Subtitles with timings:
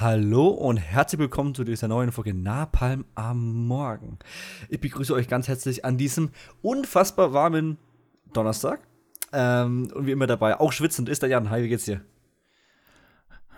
[0.00, 4.18] Hallo und herzlich willkommen zu dieser neuen Folge Napalm am Morgen.
[4.70, 6.30] Ich begrüße euch ganz herzlich an diesem
[6.62, 7.76] unfassbar warmen
[8.32, 8.80] Donnerstag.
[9.34, 11.50] Ähm, und wie immer dabei, auch schwitzend ist der Jan.
[11.50, 12.00] Hi, wie geht's dir?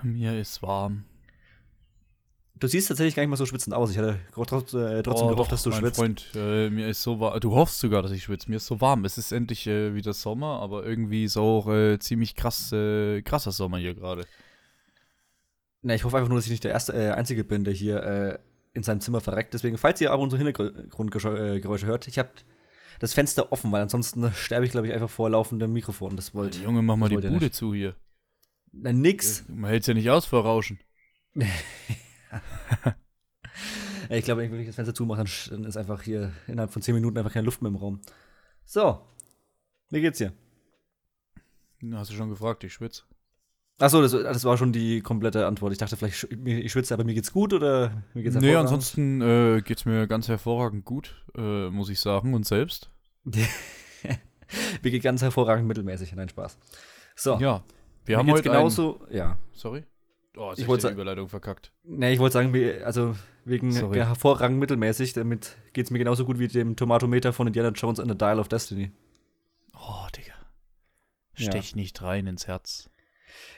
[0.03, 1.05] Mir ist warm.
[2.57, 3.93] Du siehst tatsächlich gar nicht mal so schwitzend aus.
[3.93, 5.97] Ich hatte trotz, äh, trotzdem Oh, gehofft, doch, dass du mein schwitzt.
[5.97, 7.39] Freund, äh, mir ist so warm.
[7.39, 8.51] Du hoffst sogar, dass ich schwitze.
[8.51, 9.05] Mir ist so warm.
[9.05, 13.53] Es ist endlich äh, wieder Sommer, aber irgendwie ist auch äh, ziemlich krass, äh, krasser
[13.53, 14.25] Sommer hier gerade.
[15.83, 18.03] Na, ich hoffe einfach nur, dass ich nicht der erste, äh, Einzige bin, der hier
[18.03, 18.39] äh,
[18.73, 19.53] in seinem Zimmer verreckt.
[19.53, 22.31] Deswegen, falls ihr ab und zu Hintergrundgeräusche äh, hört, ich habe
[23.01, 26.15] das Fenster offen, weil ansonsten sterbe ich, glaube ich, einfach vor laufendem Mikrofon.
[26.17, 27.55] Das wollte Junge, mach mal die wollt Bude nicht.
[27.55, 27.97] zu hier.
[28.71, 29.45] Na, nix.
[29.49, 30.79] Man hält's ja nicht aus vor Rauschen.
[34.09, 37.17] Ich glaube, wenn ich das Fenster zumache, dann ist einfach hier innerhalb von 10 Minuten
[37.17, 38.01] einfach keine Luft mehr im Raum.
[38.65, 39.01] So.
[39.89, 40.33] Wie geht's dir?
[41.93, 43.05] Hast du schon gefragt, ich schwitze.
[43.83, 45.73] Achso, das, das war schon die komplette Antwort.
[45.73, 49.61] Ich dachte vielleicht, ich schwitze, aber mir geht's gut oder mir geht's Nee, ansonsten äh,
[49.61, 52.33] geht's mir ganz hervorragend gut, äh, muss ich sagen.
[52.33, 52.91] Und selbst?
[53.25, 56.15] mir geht ganz hervorragend mittelmäßig.
[56.15, 56.59] Nein, Spaß.
[57.17, 57.41] So.
[57.41, 57.65] Ja.
[58.05, 59.01] Wir mir haben heute genauso.
[59.11, 59.33] Ja.
[59.33, 59.83] Ein, Sorry?
[60.37, 61.73] Oh, Ich wollte die Überleitung verkackt.
[61.83, 63.99] Nee, ich wollte sagen, also wegen Sorry.
[63.99, 68.09] ja, hervorragend mittelmäßig, damit geht's mir genauso gut wie dem Tomatometer von Indiana Jones and
[68.09, 68.93] the Dial of Destiny.
[69.75, 70.35] Oh, Digga.
[71.35, 71.51] Ja.
[71.51, 72.89] Stech nicht rein ins Herz.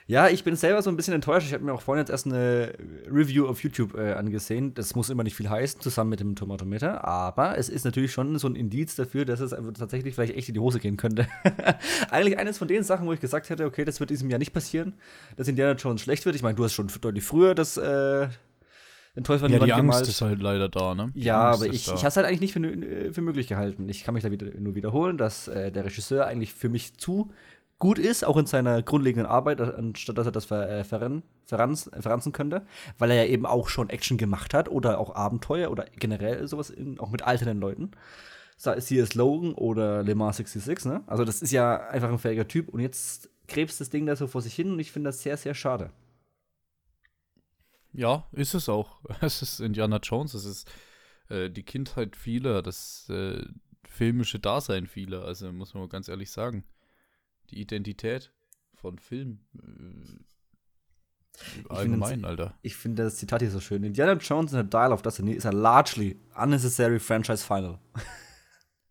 [0.06, 1.46] Ja, ich bin selber so ein bisschen enttäuscht.
[1.46, 2.74] Ich habe mir auch vorhin jetzt erst eine
[3.10, 4.74] Review auf YouTube äh, angesehen.
[4.74, 7.04] Das muss immer nicht viel heißen, zusammen mit dem Tomatometer.
[7.04, 10.54] Aber es ist natürlich schon so ein Indiz dafür, dass es tatsächlich vielleicht echt in
[10.54, 11.26] die Hose gehen könnte.
[12.10, 14.52] Eigentlich eines von den Sachen, wo ich gesagt hätte, okay, das wird diesem Jahr nicht
[14.52, 14.92] passieren,
[15.38, 16.36] dass Indiana Jones schlecht wird.
[16.36, 18.28] Ich meine, du hast schon deutlich früher das äh,
[19.14, 20.08] enttäuscht Ja, die Angst gemalt.
[20.08, 21.12] ist halt leider da, ne?
[21.14, 23.46] Die Ja, Angst aber ich, ich habe es halt eigentlich nicht für, nö- für möglich
[23.46, 23.88] gehalten.
[23.88, 27.30] Ich kann mich da wieder, nur wiederholen, dass äh, der Regisseur eigentlich für mich zu
[27.84, 31.90] gut ist, auch in seiner grundlegenden Arbeit, anstatt dass er das ver, äh, verren, verranz,
[32.00, 35.84] verranzen könnte, weil er ja eben auch schon Action gemacht hat oder auch Abenteuer oder
[35.98, 37.90] generell sowas, in, auch mit alternden Leuten.
[38.56, 41.04] Sei es hier Logan oder Le Mans 66, ne?
[41.06, 44.28] Also, das ist ja einfach ein fähiger Typ und jetzt krebst das Ding da so
[44.28, 45.90] vor sich hin und ich finde das sehr, sehr schade.
[47.92, 49.02] Ja, ist es auch.
[49.20, 50.70] Es ist Indiana Jones, es ist
[51.28, 53.44] äh, die Kindheit vieler, das äh,
[53.86, 56.64] filmische Dasein vieler, also muss man mal ganz ehrlich sagen.
[57.50, 58.32] Die Identität
[58.74, 59.40] von Film.
[59.56, 60.18] Äh,
[61.68, 62.56] allgemein, Alter.
[62.62, 63.82] Ich finde das Zitat hier so schön.
[63.84, 67.78] Indiana Jones and the Dial of Destiny is a largely unnecessary franchise final.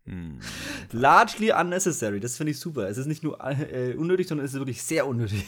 [0.06, 0.38] Hm.
[0.92, 2.86] Largely unnecessary, das finde ich super.
[2.90, 5.46] Es ist nicht nur äh, unnötig, sondern es ist wirklich sehr unnötig.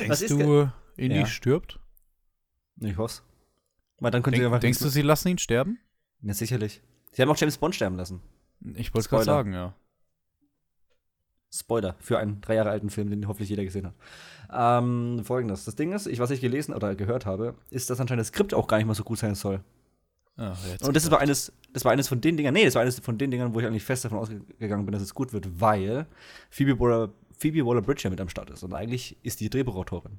[0.00, 1.26] Denkst ist du, Indy Ja.
[1.26, 1.78] stirbt?
[2.80, 3.20] Ich hoffe
[3.98, 4.60] Weil dann könnt ihr Denk, einfach.
[4.60, 5.78] denkst du, sie lassen ihn sterben?
[6.22, 6.80] Ja, sicherlich.
[7.12, 8.22] Sie haben auch James Bond sterben lassen.
[8.76, 9.36] Ich wollte gerade Spoiler.
[9.36, 9.76] sagen, ja.
[11.54, 13.94] Spoiler für einen drei Jahre alten Film, den hoffentlich jeder gesehen hat.
[14.52, 18.20] Ähm, Folgendes: Das Ding ist, ich, was ich gelesen oder gehört habe, ist, dass anscheinend
[18.20, 19.60] das Skript auch gar nicht mal so gut sein soll.
[20.36, 22.98] Jetzt Und das war eines, das war eines von den Dingern, nee, das war eines
[22.98, 26.06] von den Dingern, wo ich eigentlich fest davon ausgegangen bin, dass es gut wird, weil
[26.50, 28.64] Phoebe Waller, Phoebe Waller-Bridge ja mit am Start ist.
[28.64, 30.18] Und eigentlich ist die Drehbuchautorin.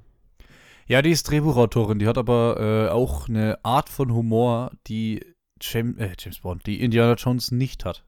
[0.86, 5.22] Ja, die ist Drehbuchautorin, die hat aber äh, auch eine Art von Humor, die
[5.60, 8.04] James, äh, James Bond, die Indiana Jones nicht hat.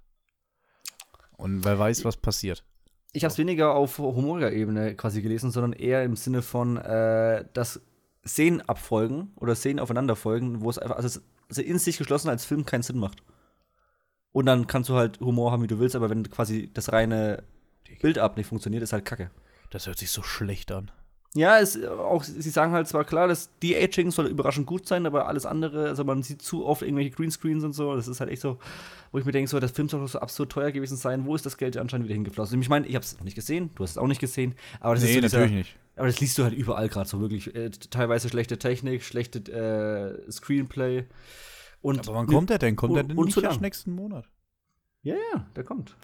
[1.37, 2.65] Und wer weiß, was passiert.
[3.13, 7.45] Ich habe es weniger auf humoriger Ebene quasi gelesen, sondern eher im Sinne von, äh,
[7.53, 7.81] dass
[8.27, 12.45] Szenen abfolgen oder Szenen aufeinander folgen, wo es einfach, also, also in sich geschlossen als
[12.45, 13.23] Film keinen Sinn macht.
[14.33, 17.45] Und dann kannst du halt Humor haben, wie du willst, aber wenn quasi das reine
[18.01, 19.31] Bild-up nicht funktioniert, ist halt kacke.
[19.71, 20.91] Das hört sich so schlecht an.
[21.39, 25.07] Ja, es, auch, sie sagen halt zwar klar, dass die Aging soll überraschend gut sein,
[25.07, 28.29] aber alles andere, also man sieht zu oft irgendwelche Greenscreens und so, das ist halt
[28.31, 28.59] echt so,
[29.13, 31.37] wo ich mir denke, so, der Film soll doch so absurd teuer gewesen sein, wo
[31.37, 32.61] ist das Geld anscheinend wieder hingeflossen?
[32.61, 35.05] Ich meine, ich habe es nicht gesehen, du hast es auch nicht gesehen, aber das
[35.05, 35.77] ist so dieser, nicht.
[35.95, 39.39] aber das liest du halt überall gerade so wirklich, äh, teilweise schlechte Technik, schlechte
[40.27, 41.05] äh, Screenplay
[41.83, 42.75] und Aber wann kommt er denn?
[42.75, 44.29] Kommt er und- denn und nicht erst nächsten Monat?
[45.03, 45.97] Ja, ja, der kommt.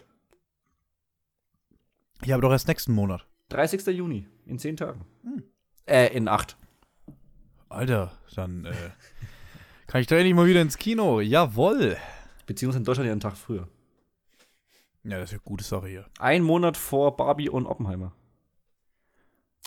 [2.23, 3.27] Ja, aber doch erst nächsten Monat.
[3.49, 3.85] 30.
[3.87, 5.01] Juni, in zehn Tagen.
[5.23, 5.43] Hm.
[5.85, 6.57] Äh, in acht.
[7.69, 8.73] Alter, dann äh,
[9.87, 11.19] kann ich da endlich mal wieder ins Kino.
[11.21, 11.97] Jawoll.
[12.45, 13.67] Beziehungsweise in Deutschland ja einen Tag früher.
[15.03, 16.05] Ja, das ist eine gute Sache hier.
[16.19, 18.13] Ein Monat vor Barbie und Oppenheimer.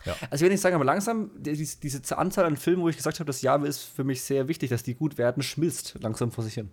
[0.05, 0.15] Ja.
[0.31, 2.97] Also ich will nicht sagen, aber langsam, die- diese, diese Anzahl an Filmen, wo ich
[2.97, 6.31] gesagt habe, das Jahr ist für mich sehr wichtig, dass die gut werden, schmilzt langsam
[6.31, 6.71] vor sich hin.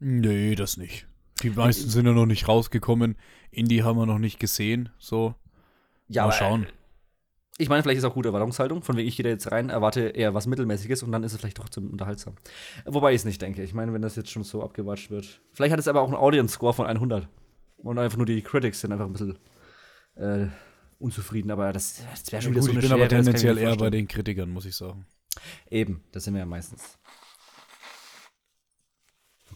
[0.00, 1.06] Nee, das nicht.
[1.42, 3.16] Die meisten sind ja noch nicht rausgekommen.
[3.50, 4.88] Indie haben wir noch nicht gesehen.
[4.98, 5.34] So,
[6.08, 6.66] Ja, mal aber, schauen.
[7.60, 10.00] Ich meine, vielleicht ist auch gute Erwartungshaltung, von wegen ich gehe da jetzt rein, erwarte
[10.00, 12.36] eher was Mittelmäßiges und dann ist es vielleicht trotzdem unterhaltsam.
[12.84, 13.64] Wobei ich es nicht denke.
[13.64, 15.40] Ich meine, wenn das jetzt schon so abgewatscht wird.
[15.52, 17.28] Vielleicht hat es aber auch einen Audience-Score von 100.
[17.78, 19.38] Und einfach nur die Critics sind einfach ein bisschen
[20.14, 20.46] äh,
[21.00, 23.10] unzufrieden, aber das, das wäre Ja, schon wieder gut, so eine ich bin aber ich
[23.10, 25.06] mir tendenziell eher bei den Kritikern, muss ich sagen.
[25.68, 26.96] Eben, das sind wir ja meistens.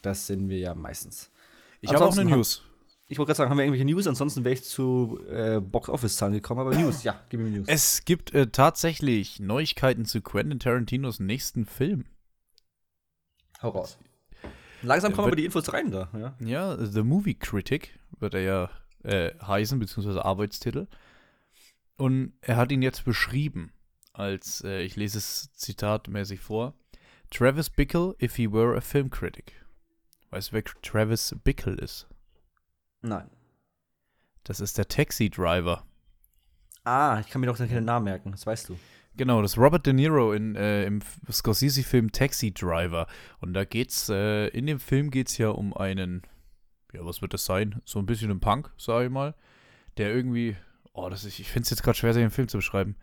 [0.03, 1.31] Das sind wir ja meistens.
[1.81, 2.65] Ich habe auch eine News.
[3.13, 4.07] Ich wollte gerade sagen, haben wir irgendwelche News?
[4.07, 7.69] Ansonsten wäre ich zu äh, Box-Office-Zahlen gekommen, aber News, ja, gib mir News.
[7.69, 12.07] Es gibt äh, tatsächlich Neuigkeiten zu Quentin Tarantinos nächsten Film.
[13.61, 13.99] Hau raus.
[14.81, 16.35] Langsam Äh, kommen aber die Infos rein da, ja.
[16.41, 18.71] Ja, The Movie Critic wird er ja
[19.03, 20.87] äh, heißen, beziehungsweise Arbeitstitel.
[21.99, 23.73] Und er hat ihn jetzt beschrieben
[24.15, 26.73] als, äh, ich lese es zitatmäßig vor,
[27.31, 29.53] Travis Bickle if he were a film critic.
[30.31, 32.07] Weißt du, wer Travis Bickle ist?
[33.03, 33.29] Nein.
[34.45, 35.85] Das ist der Taxi-Driver.
[36.85, 38.79] Ah, ich kann mir doch keinen Namen merken, das weißt du.
[39.17, 41.01] Genau, das ist Robert De Niro in, äh, im
[41.31, 43.07] Scorsese-Film Taxi Driver.
[43.41, 46.23] Und da geht's, äh, in dem Film geht's ja um einen,
[46.93, 47.83] ja, was wird das sein?
[47.85, 49.35] So ein bisschen ein Punk, sag ich mal,
[49.99, 50.57] der irgendwie,
[50.93, 52.97] oh, das ist, ich finde es jetzt gerade schwer, sich den Film zu beschreiben.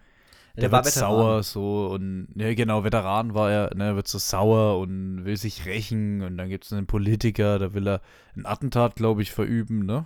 [0.60, 1.12] Der, war wird Veteran.
[1.12, 5.66] sauer so und, ne, genau, Veteran war er, ne, wird so sauer und will sich
[5.66, 8.02] rächen und dann gibt es einen Politiker, da will er
[8.36, 10.06] ein Attentat, glaube ich, verüben, ne?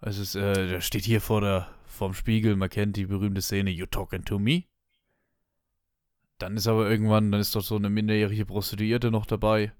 [0.00, 3.70] Also es, äh, der steht hier vor der, vorm Spiegel, man kennt die berühmte Szene,
[3.70, 4.64] You talking to me?
[6.38, 9.72] Dann ist aber irgendwann, dann ist doch so eine minderjährige Prostituierte noch dabei.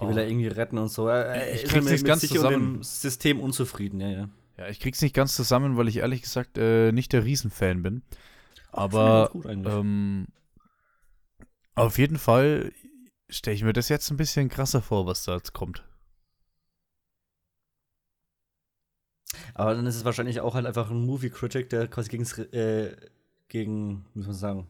[0.00, 1.08] Die will er irgendwie retten und so.
[1.08, 1.54] Er, er Oh.
[1.54, 2.74] Ich krieg's nicht ganz zusammen.
[2.74, 4.28] dem System unzufrieden, ja, ja.
[4.58, 8.02] Ja, ich krieg's nicht ganz zusammen, weil ich ehrlich gesagt äh, nicht der Riesenfan bin.
[8.72, 10.26] Aber ähm,
[11.74, 12.72] auf jeden Fall
[13.28, 15.84] stelle ich mir das jetzt ein bisschen krasser vor, was da jetzt kommt.
[19.54, 22.96] Aber dann ist es wahrscheinlich auch halt einfach ein Movie-Critic, der quasi gegen, äh,
[23.48, 24.66] gegen, wie muss man sagen,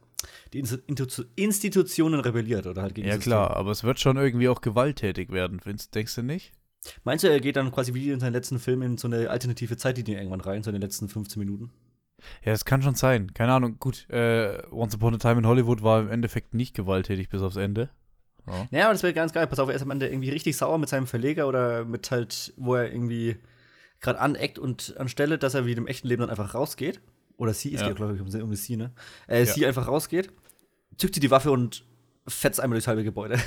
[0.53, 3.33] die Institu Institutionen rebelliert oder halt gegen Ja das System.
[3.33, 5.61] klar, aber es wird schon irgendwie auch gewalttätig werden,
[5.95, 6.53] denkst du nicht?
[7.05, 9.77] Meinst du, er geht dann quasi wie in seinen letzten Film in so eine alternative
[9.77, 11.71] Zeitlinie irgendwann rein, so in den letzten 15 Minuten?
[12.45, 13.33] Ja, das kann schon sein.
[13.35, 13.77] Keine Ahnung.
[13.79, 17.57] Gut, äh, Once Upon a Time in Hollywood war im Endeffekt nicht gewalttätig bis aufs
[17.57, 17.91] Ende.
[18.47, 18.69] Ja.
[18.71, 19.47] Ja, aber das wäre ganz geil.
[19.47, 22.53] Pass auf, er ist am Ende irgendwie richtig sauer mit seinem Verleger oder mit halt,
[22.57, 23.37] wo er irgendwie
[24.01, 27.01] gerade aneckt und anstelle, dass er wie im echten Leben dann einfach rausgeht.
[27.37, 27.93] Oder sie ist Ja.
[27.93, 28.93] glaube ich, um, um sie, ne?
[29.29, 29.47] Äh, Ja.
[29.47, 30.33] Sie einfach rausgeht,
[30.97, 31.85] zückt sie die Waffe und
[32.27, 33.39] fetzt einmal durchs halbe Gebäude.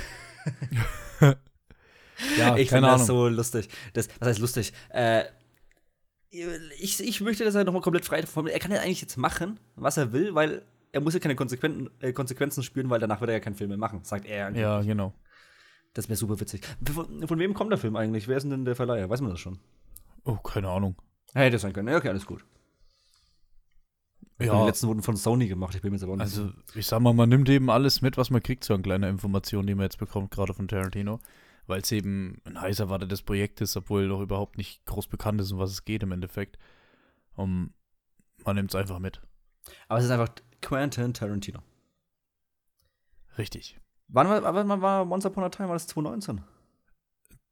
[2.38, 3.68] Ja, ich finde das so lustig.
[3.92, 4.72] Das, was heißt lustig?
[4.90, 5.24] Äh,
[6.30, 8.46] ich, ich möchte, dass er nochmal komplett frei von.
[8.46, 10.62] Er kann ja eigentlich jetzt machen, was er will, weil
[10.92, 13.68] er muss ja keine Konsequenzen, äh, Konsequenzen spüren, weil danach wird er ja keinen Film
[13.68, 14.50] mehr machen, sagt er.
[14.56, 15.12] ja, genau.
[15.94, 16.62] Das wäre super witzig.
[16.92, 18.28] Von, von wem kommt der Film eigentlich?
[18.28, 19.08] Wer ist denn der Verleiher?
[19.08, 19.58] Weiß man das schon?
[20.24, 20.96] Oh, keine Ahnung.
[21.32, 21.88] Hätte sein können.
[21.88, 22.44] Ja, okay, alles gut.
[24.38, 24.60] Ja.
[24.60, 25.74] Die letzten wurden von Sony gemacht.
[25.74, 28.02] Ich bin mir jetzt aber auch nicht also ich sag mal, man nimmt eben alles
[28.02, 31.20] mit, was man kriegt, so an kleiner Information, die man jetzt bekommt, gerade von Tarantino.
[31.66, 35.50] Weil es eben ein heiß erwartetes Projekt ist, obwohl noch überhaupt nicht groß bekannt ist,
[35.52, 36.58] um was es geht im Endeffekt.
[37.34, 37.72] Um,
[38.44, 39.20] man nimmt es einfach mit.
[39.88, 40.28] Aber es ist einfach
[40.62, 41.60] Quentin Tarantino.
[43.38, 43.78] Richtig.
[44.08, 45.68] Wann war, wann war- war Once Upon a Time?
[45.68, 46.40] War das 2019?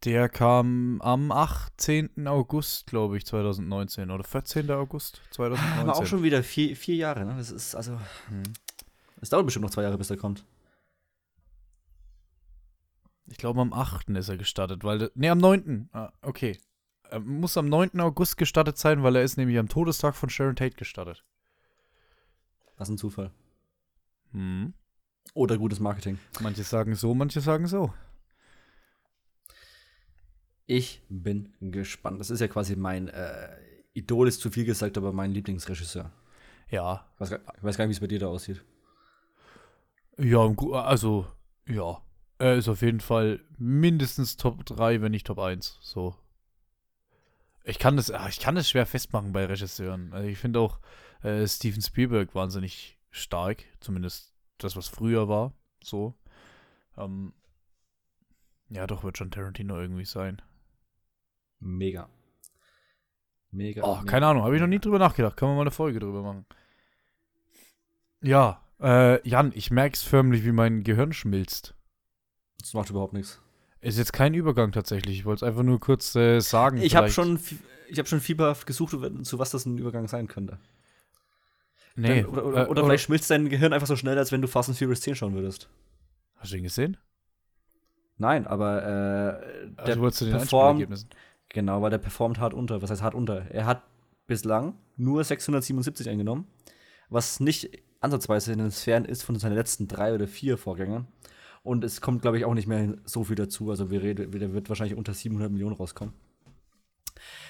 [0.04, 2.28] Der kam am 18.
[2.28, 4.70] August, glaube ich, 2019 oder 14.
[4.70, 5.80] August 2019.
[5.88, 7.34] Aber auch schon wieder vier, vier Jahre, ne?
[7.36, 7.98] Das ist also.
[8.28, 8.42] Hm.
[9.20, 10.44] Es dauert bestimmt noch zwei Jahre, bis der kommt.
[13.26, 14.10] Ich glaube, am 8.
[14.10, 15.10] ist er gestartet, weil.
[15.14, 15.88] Ne, am 9.
[15.92, 16.58] Ah, okay.
[17.10, 18.00] Er muss am 9.
[18.00, 21.24] August gestartet sein, weil er ist nämlich am Todestag von Sharon Tate gestartet.
[22.76, 23.30] Was ein Zufall.
[24.32, 24.74] Hm.
[25.32, 26.18] Oder gutes Marketing.
[26.40, 27.92] Manche sagen so, manche sagen so.
[30.66, 32.20] Ich bin gespannt.
[32.20, 33.56] Das ist ja quasi mein äh,
[33.92, 36.10] Idol, ist zu viel gesagt, aber mein Lieblingsregisseur.
[36.70, 37.06] Ja.
[37.14, 38.64] Ich weiß, gar- ich weiß gar nicht, wie es bei dir da aussieht.
[40.18, 40.40] Ja,
[40.84, 41.26] also,
[41.66, 42.00] ja.
[42.38, 45.78] Er ist auf jeden Fall mindestens Top 3, wenn nicht Top 1.
[45.80, 46.16] So.
[47.62, 50.12] Ich kann das, ah, ich kann das schwer festmachen bei Regisseuren.
[50.12, 50.80] Also ich finde auch
[51.22, 53.64] äh, Steven Spielberg wahnsinnig stark.
[53.80, 55.52] Zumindest das, was früher war.
[55.82, 56.14] So.
[56.96, 57.32] Ähm,
[58.68, 60.42] ja, doch, wird schon Tarantino irgendwie sein.
[61.60, 62.08] Mega.
[63.50, 63.82] Mega.
[63.84, 65.36] Oh, mega, keine Ahnung, habe ich noch nie drüber nachgedacht.
[65.36, 66.44] Kann man mal eine Folge drüber machen.
[68.20, 71.74] Ja, äh, Jan, ich merke es förmlich, wie mein Gehirn schmilzt.
[72.64, 73.42] Das macht überhaupt nichts.
[73.82, 75.18] Ist jetzt kein Übergang tatsächlich.
[75.18, 76.78] Ich wollte es einfach nur kurz äh, sagen.
[76.78, 77.38] Ich habe schon,
[77.90, 80.58] ich hab schon fieberhaft gesucht, zu was das ein Übergang sein könnte.
[81.94, 82.22] Nee.
[82.22, 84.48] Dann, oder, oder, äh, oder vielleicht schmilzt dein Gehirn einfach so schnell, als wenn du
[84.48, 85.68] Fast and Furious 10 schauen würdest.
[86.36, 86.96] Hast du ihn gesehen?
[88.16, 91.06] Nein, aber äh, der Also wolltest du den performt,
[91.50, 92.80] genau, weil der performt hart unter.
[92.80, 93.50] Was heißt hart unter?
[93.50, 93.82] Er hat
[94.26, 96.46] bislang nur 677 eingenommen,
[97.10, 101.06] was nicht ansatzweise in den Sphären ist von seinen letzten drei oder vier Vorgängern.
[101.64, 103.70] Und es kommt, glaube ich, auch nicht mehr so viel dazu.
[103.70, 106.14] Also wir reden, der wird wahrscheinlich unter 700 Millionen rauskommen.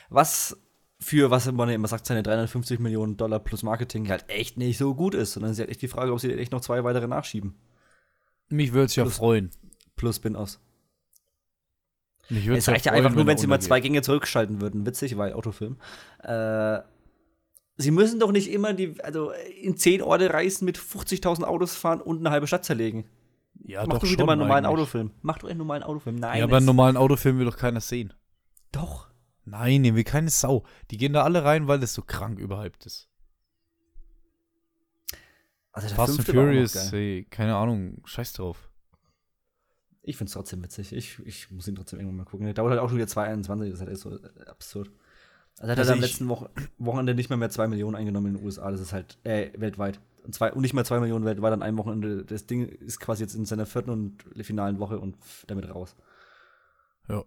[0.09, 0.57] Was
[1.01, 4.95] für was man immer sagt, seine 350 Millionen Dollar plus Marketing halt echt nicht so
[4.95, 5.37] gut ist.
[5.37, 7.57] Und dann ist halt echt die Frage, ob sie echt noch zwei weitere nachschieben.
[8.49, 9.51] Mich würde es ja freuen.
[9.97, 10.61] Plus Spin-offs.
[12.31, 14.87] Mich würd's Es reicht ja freuen, einfach nur, wenn sie mal zwei Gänge zurückschalten würden.
[14.87, 15.77] Witzig, weil Autofilm.
[16.23, 16.79] Äh,
[17.77, 22.01] sie müssen doch nicht immer die, also in zehn Orte reisen, mit 50.000 Autos fahren
[22.01, 23.05] und eine halbe Stadt zerlegen.
[23.63, 24.79] Ja, Mach doch doch wieder mal einen normalen eigentlich.
[24.81, 25.11] Autofilm.
[25.23, 26.17] Mach doch einen normalen Autofilm.
[26.17, 26.39] Nein.
[26.39, 28.13] Ja, aber einen normalen Autofilm will doch keiner sehen.
[28.73, 29.09] Doch.
[29.47, 30.65] Nein, den will keine Sau.
[30.91, 33.09] Die gehen da alle rein, weil das so krank überhyped ist.
[35.73, 38.71] Also der Fast and Furious, ey, keine Ahnung, scheiß drauf.
[40.03, 40.93] Ich find's trotzdem witzig.
[40.93, 42.45] Ich, ich muss ihn trotzdem irgendwann mal gucken.
[42.47, 43.65] Der dauert halt auch schon wieder 2,21.
[43.71, 44.91] Das ist halt echt so äh, absurd.
[45.59, 48.27] Also hat er Also am ich- letzten Woche, Wochenende nicht mehr mehr 2 Millionen eingenommen
[48.29, 48.71] in den USA.
[48.71, 50.01] Das ist halt, äh, weltweit.
[50.25, 52.25] Und, zwei, und nicht mal 2 Millionen weltweit an einem Wochenende.
[52.25, 55.17] Das Ding ist quasi jetzt in seiner vierten und finalen Woche und
[55.47, 55.95] damit raus.
[57.09, 57.25] Ja.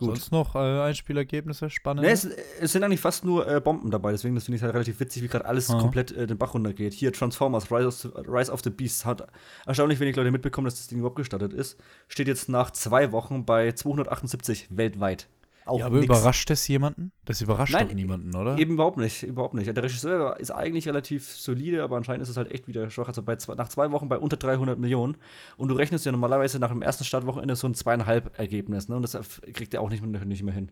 [0.00, 0.16] Gut.
[0.16, 2.06] Sonst noch äh, Einspielergebnisse spannend?
[2.06, 4.72] Ne, es, es sind eigentlich fast nur äh, Bomben dabei, deswegen das finde ich halt
[4.72, 5.78] relativ witzig, wie gerade alles Aha.
[5.78, 6.94] komplett äh, den Bach runtergeht.
[6.94, 9.26] Hier Transformers, Rise of, the, Rise of the Beast hat
[9.66, 11.78] erstaunlich wenig Leute mitbekommen, dass das Ding überhaupt gestartet ist.
[12.08, 15.28] Steht jetzt nach zwei Wochen bei 278 weltweit.
[15.70, 16.06] Auch ja, aber nix.
[16.06, 17.12] überrascht das jemanden?
[17.24, 18.58] Das überrascht Nein, doch niemanden, oder?
[18.58, 19.66] Eben überhaupt nicht, überhaupt nicht.
[19.74, 23.08] Der Regisseur ist eigentlich relativ solide, aber anscheinend ist es halt echt wieder schwach.
[23.08, 25.16] Also bei zwei, nach zwei Wochen bei unter 300 Millionen.
[25.56, 28.96] Und du rechnest ja normalerweise nach dem ersten Startwochenende so ein zweieinhalb Ergebnis, ne?
[28.96, 29.16] Und das
[29.54, 30.70] kriegt er auch nicht, mehr- nicht mehr hin.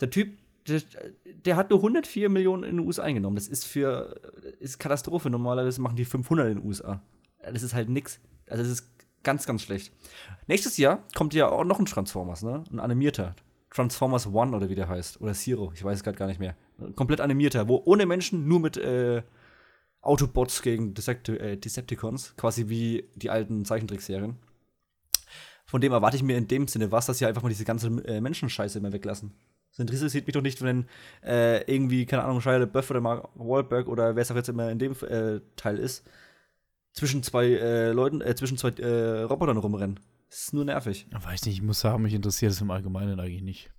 [0.00, 0.82] Der Typ, der,
[1.46, 3.36] der hat nur 104 Millionen in den USA eingenommen.
[3.36, 4.20] Das ist für,
[4.60, 5.30] ist Katastrophe.
[5.30, 7.00] Normalerweise machen die 500 in den USA.
[7.42, 8.20] Das ist halt nix.
[8.48, 8.90] Also das ist
[9.24, 9.92] ganz, ganz schlecht.
[10.46, 12.64] Nächstes Jahr kommt ja auch noch ein Transformers, ne?
[12.70, 13.34] Ein animierter.
[13.70, 15.20] Transformers One oder wie der heißt.
[15.20, 16.56] Oder Zero, ich weiß es gerade gar nicht mehr.
[16.94, 19.22] Komplett animierter, wo ohne Menschen, nur mit äh,
[20.00, 24.36] Autobots gegen Decepti äh, Decepticons, quasi wie die alten Zeichentrickserien.
[25.66, 27.88] Von dem erwarte ich mir in dem Sinne was, dass sie einfach mal diese ganze
[28.06, 29.34] äh, Menschenscheiße immer weglassen.
[29.70, 30.86] Das interessiert mich doch nicht, wenn
[31.22, 34.70] äh, irgendwie, keine Ahnung, Shia LaBeouf oder Mark Wahlberg oder wer es auch jetzt immer
[34.70, 36.06] in dem äh, Teil ist,
[36.94, 38.70] zwischen zwei äh, Leuten, äh, zwischen zwei
[39.24, 40.00] Robotern rumrennen.
[40.28, 41.06] Das ist nur nervig.
[41.10, 43.70] Ich weiß nicht, ich muss sagen, mich interessiert es im Allgemeinen eigentlich nicht.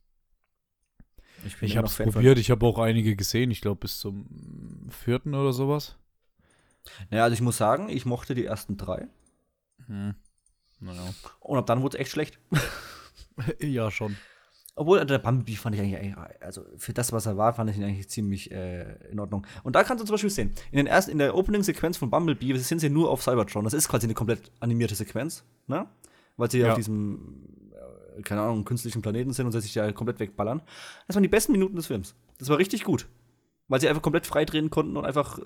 [1.46, 5.34] Ich immer habe es probiert, ich habe auch einige gesehen, ich glaube bis zum vierten
[5.36, 5.96] oder sowas.
[7.10, 9.08] Naja, also ich muss sagen, ich mochte die ersten drei.
[9.86, 10.16] Hm.
[10.80, 11.14] Naja.
[11.40, 12.40] Und ab dann wurde es echt schlecht.
[13.60, 14.18] ja, schon.
[14.76, 17.84] Obwohl, der Bumblebee fand ich eigentlich, also für das, was er war, fand ich ihn
[17.84, 19.46] eigentlich ziemlich äh, in Ordnung.
[19.64, 22.58] Und da kannst du zum Beispiel sehen, in, den ersten, in der Opening-Sequenz von Bumblebee
[22.58, 23.66] sind sie nur auf Cybertron.
[23.66, 25.86] Das ist quasi eine komplett animierte Sequenz, ne?
[26.40, 26.70] Weil sie Ja.
[26.72, 27.20] auf diesem,
[28.18, 30.62] äh, keine Ahnung, künstlichen Planeten sind und sie sich ja komplett wegballern.
[31.08, 32.16] Das waren die besten Minuten des Films.
[32.38, 33.08] Das war richtig gut.
[33.68, 35.38] Weil sie einfach komplett frei drehen konnten und einfach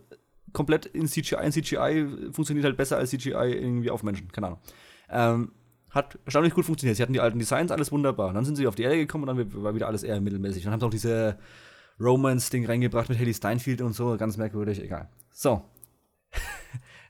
[0.54, 1.44] komplett in CGI.
[1.44, 4.60] In CGI funktioniert halt besser als CGI irgendwie auf Menschen, keine Ahnung.
[5.10, 5.52] Ähm,
[5.90, 6.96] hat erstaunlich gut funktioniert.
[6.98, 8.30] Sie hatten die alten Designs, alles wunderbar.
[8.30, 10.64] Und dann sind sie auf die Erde gekommen und dann war wieder alles eher mittelmäßig.
[10.64, 11.38] Dann haben sie auch diese
[12.00, 15.10] Romance-Ding reingebracht mit Haley Steinfeld und so, ganz merkwürdig, egal.
[15.32, 15.64] So.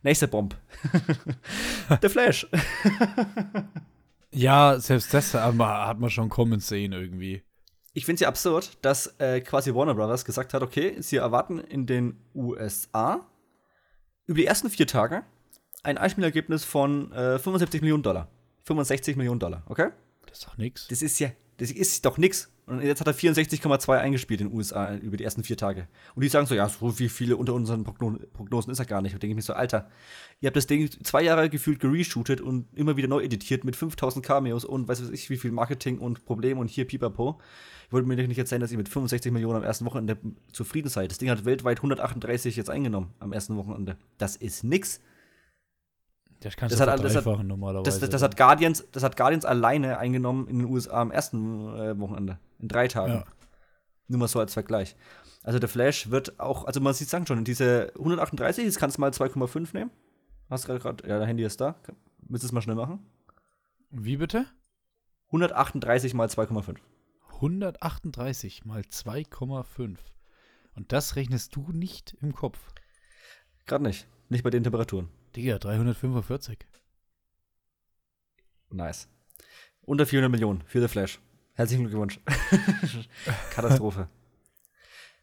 [0.03, 0.55] Nächster Bomb.
[2.01, 2.47] The Flash.
[4.31, 7.43] Ja, selbst das hat man, schon kommen sehen irgendwie.
[7.93, 11.59] Ich finde es ja absurd, dass äh, quasi Warner Brothers gesagt hat, okay, sie erwarten
[11.59, 13.27] in den USA
[14.25, 15.23] über die ersten vier Tage
[15.83, 18.29] ein Einspielergebnis von äh, 75 Millionen Dollar.
[18.63, 19.89] 65 Millionen Dollar, okay?
[20.25, 20.87] Das ist doch nix.
[20.87, 22.49] Das ist ja, das ist doch nix.
[22.65, 25.89] Und jetzt hat er 64,2 eingespielt in den USA über die ersten vier Tage.
[26.15, 29.01] Und die sagen so, ja, so wie viele unter unseren Progno Prognosen ist er gar
[29.01, 29.13] nicht.
[29.13, 29.89] Und denke ich mir so, Alter,
[30.39, 34.25] ihr habt das Ding zwei Jahre gefühlt gereshootet und immer wieder neu editiert mit 5000
[34.25, 37.41] Cameos und weiß was ich, wie viel Marketing und Problem und hier pipapo.
[37.87, 40.17] Ich wollte mir nicht erzählen, dass ihr mit 65 Millionen am ersten Wochenende
[40.53, 41.11] zufrieden seid.
[41.11, 43.97] Das Ding hat weltweit 138 jetzt eingenommen am ersten Wochenende.
[44.17, 45.01] Das ist nix.
[46.43, 47.83] Das kannst Das du hat- das hat- normalerweise.
[47.83, 51.73] Das, das, das, hat Guardians, das hat Guardians alleine eingenommen in den USA am ersten
[51.75, 52.39] äh, Wochenende.
[52.59, 53.13] In drei Tagen.
[53.13, 53.23] Ja.
[54.07, 54.95] Nur mal so als Vergleich.
[55.43, 59.01] Also der Flash wird auch, also man sieht sagen schon, diese 138, jetzt kannst du
[59.01, 59.91] mal 2,5 nehmen.
[60.49, 61.75] Hast gerade gerade, ja, dein Handy ist da.
[62.19, 63.05] Willst du es mal schnell machen?
[63.89, 64.45] Wie bitte?
[65.27, 66.77] 138 mal 2,5.
[67.35, 69.97] 138 mal 2,5.
[70.75, 72.59] Und das rechnest du nicht im Kopf.
[73.65, 74.07] Gerade nicht.
[74.29, 75.09] Nicht bei den Temperaturen.
[75.35, 76.59] Digga, 345.
[78.69, 79.07] Nice.
[79.81, 81.19] Unter 400 Millionen für The Flash.
[81.53, 82.19] Herzlichen Glückwunsch.
[83.51, 84.09] Katastrophe.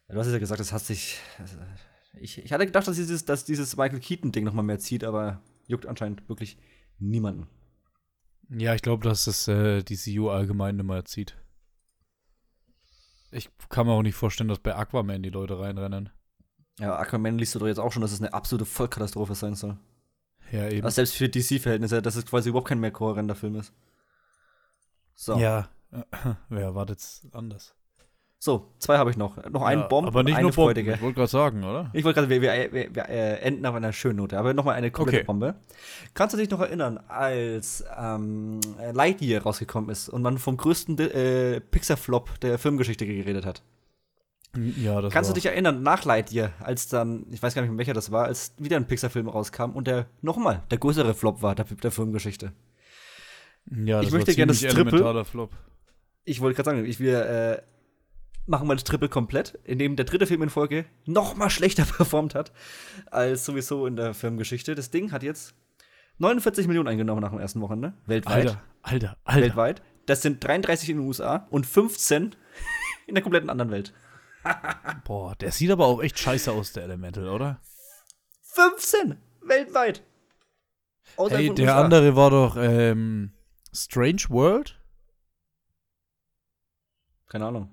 [0.07, 1.19] Du hast ja gesagt, das hat sich.
[1.37, 1.57] also,
[2.19, 5.41] Ich, ich hatte gedacht, dass dieses, dass dieses Michael Keaton-Ding noch mal mehr zieht, aber
[5.67, 6.57] juckt anscheinend wirklich
[6.99, 7.47] niemanden.
[8.49, 11.37] Ja, ich glaube, dass das äh, die CU allgemein immer zieht.
[13.31, 16.09] Ich kann mir auch nicht vorstellen, dass bei Aquaman die Leute reinrennen.
[16.79, 19.77] Ja, Aquaman liest du doch jetzt auch schon, dass es eine absolute Vollkatastrophe sein soll.
[20.51, 20.83] Ja, eben.
[20.85, 23.73] Also selbst für DC-Verhältnisse, dass es quasi überhaupt kein mehr kohärenter Film ist.
[25.15, 25.37] So.
[25.37, 25.69] Ja,
[26.49, 27.75] wer erwartet's anders?
[28.43, 29.37] So, zwei habe ich noch.
[29.51, 30.53] Noch einen Ja, Bomb aber nicht nur Bomben.
[30.53, 30.95] freudige.
[30.95, 31.91] Ich wollte gerade sagen, oder?
[31.93, 34.73] Ich wollte gerade, wir, wir, wir, wir äh, enden auf einer schönen Note, aber nochmal
[34.75, 35.25] eine komplette Okay.
[35.27, 35.55] Bombe.
[36.15, 38.59] Kannst du dich noch erinnern, als ähm,
[38.93, 43.61] Lightyear rausgekommen ist und man vom größten äh, Pixar-Flop der Filmgeschichte geredet hat?
[44.77, 47.71] Ja, das Kannst du war- dich erinnern, nach Lightyear, als dann, ich weiß gar nicht
[47.71, 51.41] mehr welcher das war, als wieder ein Pixar-Film rauskam und der nochmal der größere Flop
[51.41, 52.51] war der, der Filmgeschichte?
[53.69, 55.23] Ja, das Ich war möchte gerne das Triple.
[55.25, 55.51] Flop.
[56.25, 57.61] Ich wollte gerade sagen, ich, wir äh,
[58.45, 62.35] machen mal das Triple komplett, indem der dritte Film in Folge noch mal schlechter performt
[62.35, 62.51] hat
[63.09, 64.75] als sowieso in der Filmgeschichte.
[64.75, 65.53] Das Ding hat jetzt
[66.17, 68.35] 49 Millionen eingenommen nach dem ersten Wochenende, weltweit.
[68.47, 69.41] Alter, Alter, Alter.
[69.41, 69.81] Weltweit.
[70.07, 72.35] Das sind 33 in den USA und 15
[73.07, 73.93] in der kompletten anderen Welt.
[75.05, 77.59] Boah, der sieht aber auch echt scheiße aus, der Elemental, oder?
[78.43, 80.03] 15 weltweit.
[81.17, 81.81] Außerhalb Hey, der USA.
[81.83, 83.33] andere war doch ähm,
[83.73, 84.77] Strange World?
[87.27, 87.69] Keine Ahnung.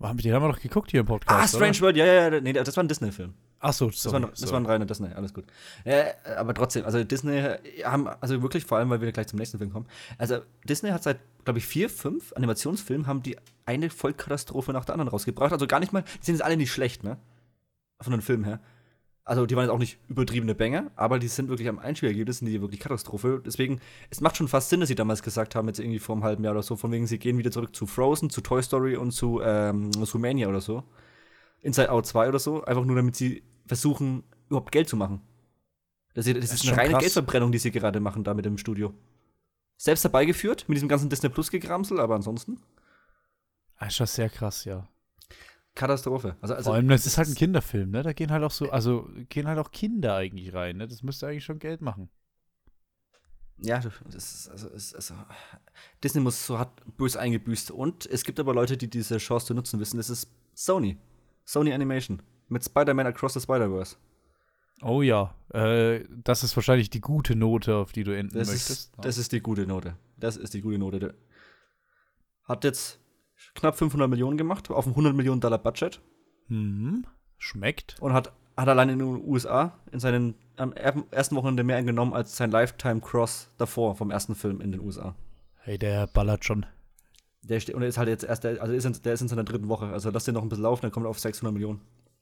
[0.00, 1.54] Den haben wir doch geguckt hier im Ah, Podcast.
[1.56, 3.34] Strange World, ja, ja, ja, nee, das war ein Disney-Film.
[3.60, 4.52] Ach so, Das, sorry, war, das sorry.
[4.52, 5.44] war ein reiner Disney, alles gut.
[5.84, 7.42] Äh, aber trotzdem, also Disney
[7.84, 9.86] haben, also wirklich vor allem, weil wir gleich zum nächsten Film kommen.
[10.16, 13.36] Also Disney hat seit, glaube ich, vier, fünf Animationsfilmen haben die
[13.66, 15.52] eine Vollkatastrophe nach der anderen rausgebracht.
[15.52, 17.18] Also gar nicht mal, die sind jetzt alle nicht schlecht, ne?
[18.00, 18.60] Von den Filmen her.
[19.24, 22.46] Also die waren jetzt auch nicht übertriebene Banger, aber die sind wirklich am Einspielergebnis, sind
[22.48, 23.42] die wirklich Katastrophe.
[23.44, 26.24] Deswegen, es macht schon fast Sinn, dass sie damals gesagt haben, jetzt irgendwie vor einem
[26.24, 28.96] halben Jahr oder so, von wegen, sie gehen wieder zurück zu Frozen, zu Toy Story
[28.96, 30.84] und zu ähm, Zoomania oder so.
[31.60, 35.20] Inside Out 2 oder so, einfach nur damit sie versuchen, überhaupt Geld zu machen.
[36.14, 37.00] Das, ist- das ist, eine reine krass.
[37.02, 38.94] Geldverbrennung, die sie gerade machen da mit dem Studio.
[39.76, 42.60] Selbst dabei geführt, mit diesem ganzen Disney Plus gegramsel, aber ansonsten
[43.76, 44.88] Ah, ist schon sehr krass, ja.
[45.76, 46.36] Katastrophe.
[46.40, 48.02] Also, also Vor allem, das ist halt ein Kinderfilm, ne?
[48.02, 50.88] Da gehen halt auch so, also gehen halt auch Kinder eigentlich rein, ne?
[50.88, 52.08] Das müsste eigentlich schon Geld machen.
[53.60, 55.14] Ja, das ist, also, ist, also,
[56.02, 57.70] Disney muss so hat bös eingebüßt.
[57.72, 59.96] Und es gibt aber Leute, die diese Chance zu nutzen wissen.
[59.96, 60.98] Das ist Sony.
[61.48, 62.20] Sony Animation.
[62.48, 63.96] Mit Spider-Man Across the Spider-Verse.
[64.82, 68.70] Oh ja, äh, das ist wahrscheinlich die gute Note, auf die du enden Das möchtest.
[68.70, 69.96] ist, das ist die gute Note.
[70.18, 71.14] Das ist die gute Note.
[72.44, 73.00] Hat jetzt
[73.54, 76.00] knapp 500 Millionen gemacht, auf einem 100 Millionen Dollar Budget.
[76.48, 77.06] mhm.
[77.40, 77.96] Schmeckt.
[78.00, 82.12] Und hat, hat allein in den USA in seinen am er- ersten Wochenende mehr eingenommen
[82.12, 85.14] als sein Lifetime Cross davor vom ersten Film in den USA.
[85.60, 86.66] Hey, der ballert schon.
[87.42, 89.28] Der steht, und er ist halt jetzt erst, der, also ist in, der ist in
[89.28, 89.86] seiner dritten Woche.
[89.86, 91.80] Also lass den noch ein bisschen laufen, dann kommt er auf 600 Millionen.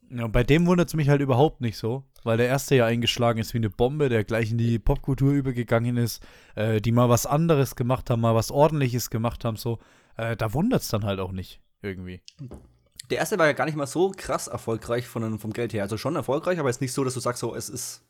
[0.09, 3.39] Ja, bei dem wundert es mich halt überhaupt nicht so, weil der erste ja eingeschlagen
[3.39, 6.23] ist wie eine Bombe, der gleich in die Popkultur übergegangen ist,
[6.55, 9.79] äh, die mal was anderes gemacht haben, mal was Ordentliches gemacht haben, so.
[10.15, 12.21] Äh, da wundert es dann halt auch nicht, irgendwie.
[13.09, 15.83] Der erste war ja gar nicht mal so krass erfolgreich von, vom Geld her.
[15.83, 18.01] Also schon erfolgreich, aber jetzt nicht so, dass du sagst, so, es ist.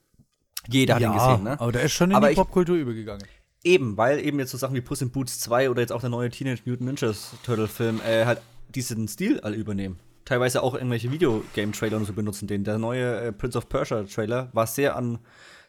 [0.70, 1.60] Jeder hat ihn gesehen, ne?
[1.60, 3.26] aber der ist schon in Aber die ich- Popkultur übergegangen.
[3.63, 6.10] Eben, weil eben jetzt so Sachen wie Puss in Boots 2 oder jetzt auch der
[6.10, 10.00] neue Teenage Mutant Ninja Turtle Film äh, halt diesen Stil alle übernehmen.
[10.26, 12.63] Teilweise auch irgendwelche Videogame-Trailer und so benutzen den.
[12.63, 15.20] Der neue äh, Prince of Persia Trailer war sehr an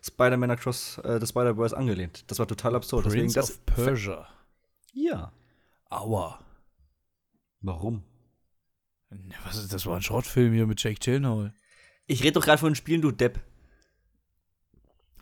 [0.02, 2.24] Spider-Man Across äh, the Spider-Verse angelehnt.
[2.26, 3.06] Das war total absurd.
[3.06, 3.50] Deswegen Prince das.
[3.50, 4.28] of Persia.
[4.92, 5.32] Ja.
[5.90, 6.40] Aua.
[7.60, 8.02] Warum?
[9.10, 11.54] Ne, Was ist, das war ein Schrottfilm hier mit Jake Gyllenhaal.
[12.06, 13.40] Ich rede doch gerade von Spielen, du Depp.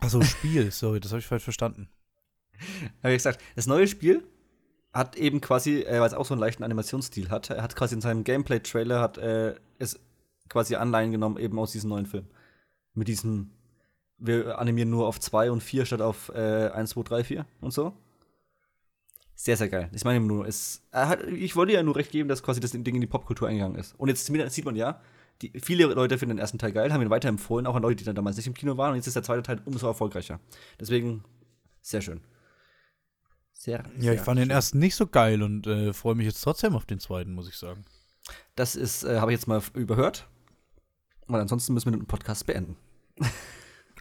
[0.01, 1.89] Achso, Spiel, sorry, das habe ich falsch verstanden.
[3.03, 4.23] Habe ich gesagt, das neue Spiel
[4.93, 7.95] hat eben quasi, äh, weil es auch so einen leichten Animationsstil hat, er hat quasi
[7.95, 10.01] in seinem Gameplay-Trailer hat äh, es
[10.49, 12.27] quasi Anleihen genommen eben aus diesem neuen Film.
[12.95, 13.51] Mit diesem,
[14.19, 17.73] wir animieren nur auf 2 und 4 statt auf äh, 1, 2, 3, 4 und
[17.73, 17.93] so.
[19.35, 19.91] Sehr, sehr geil.
[19.93, 22.71] Ich meine nur, es, er hat, ich wollte ja nur recht geben, dass quasi das
[22.71, 23.95] Ding in die Popkultur eingegangen ist.
[23.99, 25.01] Und jetzt sieht man ja,
[25.43, 28.05] die, viele Leute finden den ersten Teil geil, haben ihn weiterempfohlen, auch an Leute, die
[28.05, 28.93] dann damals nicht im Kino waren.
[28.93, 30.41] Und jetzt ist der zweite Teil umso erfolgreicher.
[30.81, 31.23] Deswegen
[31.83, 32.23] sehr schön.
[33.59, 34.51] Sehr, Ja, ich fand den schön.
[34.51, 37.57] ersten nicht so geil und äh, freue mich jetzt trotzdem auf den zweiten, muss ich
[37.57, 37.85] sagen.
[38.55, 40.29] Das ist, äh, habe ich jetzt mal überhört.
[41.27, 42.77] Und ansonsten müssen wir den Podcast beenden.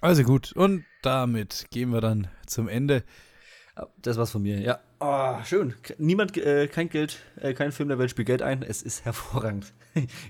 [0.02, 3.04] Also gut, und damit gehen wir dann zum Ende.
[3.76, 4.80] Ja, Das war's von mir, ja.
[5.00, 5.74] Oh, schön.
[5.98, 8.62] Niemand, äh, kein Geld, äh, kein Film der Welt spielt Geld ein.
[8.62, 9.74] Es ist hervorragend.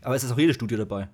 [0.03, 1.09] Aber es ist auch jedes Studio dabei.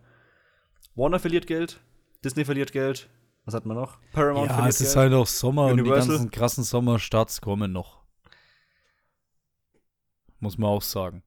[0.95, 1.79] Warner verliert Geld,
[2.23, 3.09] Disney verliert Geld.
[3.45, 3.97] Was hat man noch?
[4.11, 4.97] Paramount Ja, verliert es ist Geld.
[4.97, 6.01] halt auch Sommer und Universal.
[6.03, 8.00] die ganzen krassen Sommerstarts kommen noch.
[10.41, 11.23] Muss man auch sagen.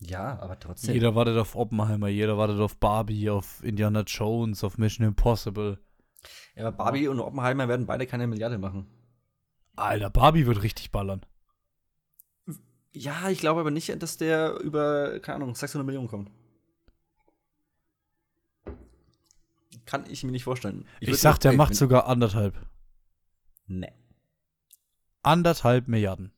[0.00, 0.94] ja, aber trotzdem.
[0.94, 5.78] Jeder wartet auf Oppenheimer, jeder wartet auf Barbie, auf Indiana Jones, auf Mission Impossible.
[6.56, 8.86] Ja, aber Barbie und Oppenheimer werden beide keine Milliarde machen.
[9.76, 11.24] Alter, Barbie wird richtig ballern.
[12.92, 16.30] Ja, ich glaube aber nicht, dass der über, keine Ahnung, 600 Millionen kommt.
[19.86, 20.86] Kann ich mir nicht vorstellen.
[21.00, 22.54] Ich, würd sag, der macht sogar anderthalb.
[23.66, 23.92] Nee.
[25.22, 26.32] Anderthalb Milliarden.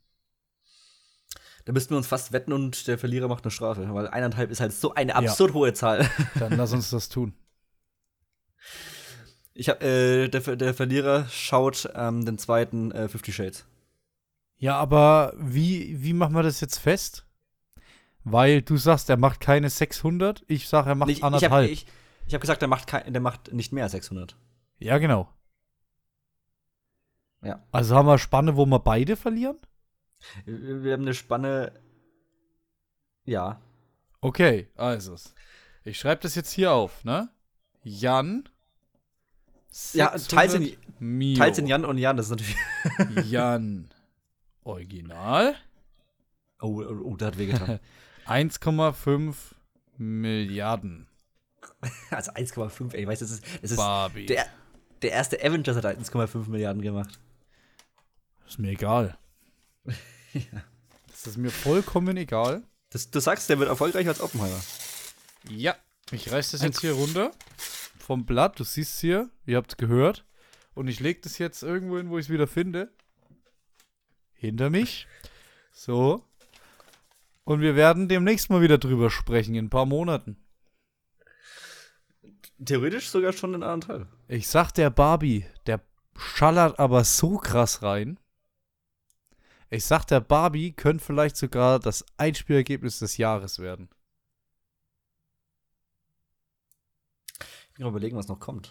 [1.65, 4.61] Da müssten wir uns fast wetten und der Verlierer macht eine Strafe, weil eineinhalb ist
[4.61, 6.09] halt so eine absurd hohe Zahl.
[6.39, 7.35] Dann lass uns das tun.
[9.55, 13.67] Ich hab, äh, der, der Verlierer schaut ähm, den zweiten äh, Fifty Shades.
[14.57, 17.27] Ja, aber wie, wie machen wir das jetzt fest?
[18.25, 21.53] Weil du sagst, er macht keine 600, ich sag, er macht Ich, ich anderthalb.
[21.53, 21.87] habe ich,
[22.27, 24.37] ich hab gesagt, der macht, kein, der macht nicht mehr als 600.
[24.79, 25.29] ja, genau.
[27.45, 27.61] Ja.
[27.73, 29.57] Also haben wir Spanne, wo wir beide verlieren?
[30.45, 31.73] Wir haben eine Spanne.
[33.25, 33.61] Ja.
[34.21, 35.17] Okay, also.
[35.85, 37.29] Ich schreibe das jetzt hier auf, ne?
[37.83, 38.49] Jan.
[39.93, 41.39] Ja, teils in, 600 Mio.
[41.39, 43.27] teils in Jan und Jan, das ist natürlich.
[43.31, 43.89] Jan.
[44.65, 45.57] Original.
[46.61, 47.81] Oh, oh, oh der hat wehgetan.
[48.27, 49.35] 1,5
[49.97, 51.09] Milliarden.
[52.11, 54.27] also 1,5, ey, weißt du, das ist, das ist Barbie.
[54.27, 54.47] der,
[55.01, 57.19] der erste Avengers hat 1,5 Milliarden gemacht.
[58.47, 59.19] ist mir egal.
[61.09, 62.65] Das ist mir vollkommen egal.
[62.91, 64.61] Das, du sagst, der wird erfolgreicher als Oppenheimer.
[65.49, 65.77] Ja,
[66.11, 67.31] ich reiß das jetzt hier runter
[67.99, 68.59] vom Blatt.
[68.59, 70.25] Du siehst es hier, ihr habt es gehört.
[70.75, 72.91] Und ich lege das jetzt irgendwo hin, wo ich es wieder finde.
[74.35, 75.07] Hinter mich.
[75.73, 76.25] So.
[77.45, 80.37] Und wir werden demnächst mal wieder drüber sprechen, in ein paar Monaten.
[82.65, 84.07] Theoretisch sogar schon in anderen Teil.
[84.29, 85.81] Ich sag der Barbie, der
[86.17, 88.19] schallert aber so krass rein.
[89.73, 93.89] Ich sag der Barbie könnte vielleicht sogar das Einspielergebnis des Jahres werden.
[97.41, 98.71] Ich bin mal überlegen, was noch kommt.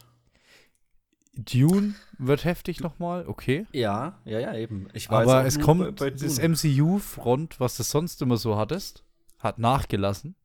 [1.33, 3.65] Dune wird heftig nochmal, okay.
[3.71, 4.89] Ja, ja, ja, eben.
[4.93, 6.37] Ich war Aber es kommt, bei- bei das.
[6.37, 9.03] MCU-Front, was du sonst immer so hattest,
[9.39, 10.35] hat nachgelassen.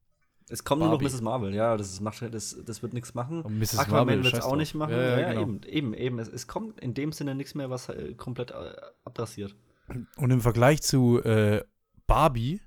[0.48, 1.12] Es kommt nur noch Barbie.
[1.12, 1.20] Mrs.
[1.20, 3.42] Marvel, ja, das, macht, das, das wird nichts machen.
[3.42, 3.74] Und Mrs.
[3.74, 4.92] Marvel, Aquaman wird es auch nicht machen.
[4.92, 5.42] Ja, ja, genau.
[5.42, 6.18] eben, eben, eben.
[6.18, 9.54] Es, es kommt in dem Sinne nichts mehr, was äh, komplett äh, abrasiert.
[9.88, 11.64] Und im Vergleich zu äh,
[12.06, 12.60] Barbie,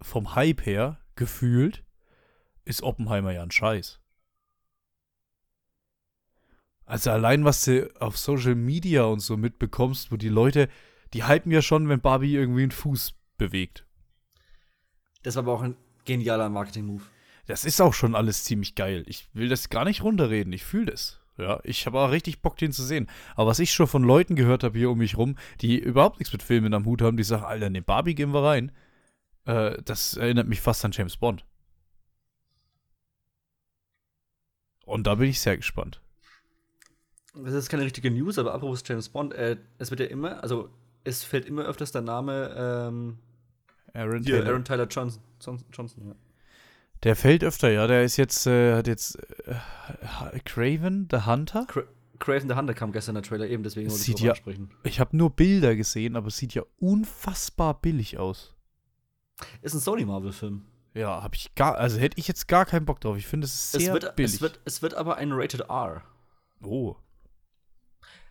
[0.00, 1.84] vom Hype her, gefühlt,
[2.64, 4.00] ist Oppenheimer ja ein Scheiß.
[6.84, 10.68] Also allein, was du auf Social Media und so mitbekommst, wo die Leute,
[11.12, 13.86] die hypen ja schon, wenn Barbie irgendwie einen Fuß bewegt.
[15.22, 17.02] Das war aber auch ein genialer Marketing-Move.
[17.46, 19.04] Das ist auch schon alles ziemlich geil.
[19.06, 20.52] Ich will das gar nicht runterreden.
[20.52, 21.20] Ich fühle das.
[21.38, 23.08] Ja, ich habe auch richtig Bock, den zu sehen.
[23.36, 26.32] Aber was ich schon von Leuten gehört habe hier um mich rum, die überhaupt nichts
[26.32, 28.72] mit Filmen am Hut haben, die sagen, Alter, ne, Barbie gehen wir rein.
[29.44, 31.44] Äh, das erinnert mich fast an James Bond.
[34.84, 36.00] Und da bin ich sehr gespannt.
[37.34, 40.70] Das ist keine richtige News, aber apropos James Bond, äh, es wird ja immer, also
[41.04, 43.18] es fällt immer öfters der Name ähm,
[43.94, 44.46] Aaron Taylor.
[44.46, 45.22] Aaron Tyler Johnson.
[45.40, 46.14] Johnson, Johnson ja.
[47.04, 47.86] Der fällt öfter, ja.
[47.86, 51.64] Der ist jetzt, äh, hat jetzt äh, Craven the Hunter.
[51.66, 51.82] Cra
[52.18, 54.32] Craven the Hunter kam gestern in der Trailer eben, deswegen wollte ich Sieht drüber ja-
[54.32, 54.70] ansprechen.
[54.82, 58.56] Ich habe nur Bilder gesehen, aber es sieht ja unfassbar billig aus.
[59.62, 60.64] Ist ein Sony-Marvel-Film.
[60.94, 63.16] Ja, habe ich gar, also hätte ich jetzt gar keinen Bock drauf.
[63.16, 64.34] Ich finde, es ist Es sehr wird, billig.
[64.34, 66.02] es, wird, es wird aber ein Rated R.
[66.60, 66.96] oh.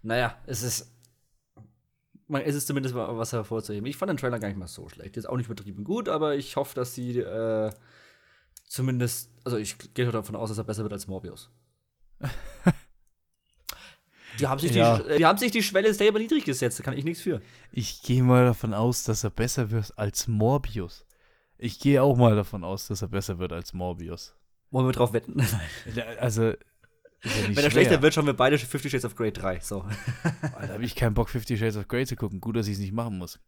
[0.01, 0.93] Naja, es ist.
[2.27, 3.85] Man, es ist zumindest mal was hervorzuheben.
[3.87, 5.15] Ich fand den Trailer gar nicht mal so schlecht.
[5.15, 7.71] Jetzt auch nicht übertrieben gut, aber ich hoffe, dass sie äh,
[8.67, 9.31] zumindest.
[9.43, 11.49] Also, ich gehe davon aus, dass er besser wird als Morbius.
[14.39, 14.99] die, haben sich Ja.
[14.99, 17.41] die, die haben sich die Schwelle selber niedrig gesetzt, da kann ich nichts für.
[17.71, 21.05] Ich gehe mal davon aus, dass er besser wird als Morbius.
[21.57, 24.35] Ich gehe auch mal davon aus, dass er besser wird als Morbius.
[24.69, 25.41] Wollen wir drauf wetten?
[26.19, 26.55] Also, ja
[27.23, 27.71] Wenn er schwer.
[27.71, 29.59] schlechter wird, schauen wir beide Fifty Shades of Grey 3.
[29.61, 29.83] So.
[30.41, 32.39] Da habe ich keinen Bock, Fifty Shades of Grey zu gucken.
[32.41, 33.39] Gut, dass ich es nicht machen muss.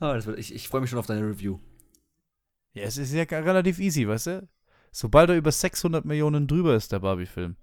[0.00, 1.58] Das wird, ich ich freue mich schon auf deine Review.
[2.74, 4.48] Ja, es ist ja relativ easy, weißt du?
[4.92, 7.56] Sobald er über 600 Millionen drüber ist, der Barbie-Film,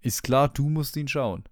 [0.00, 1.44] ist klar, du musst ihn schauen.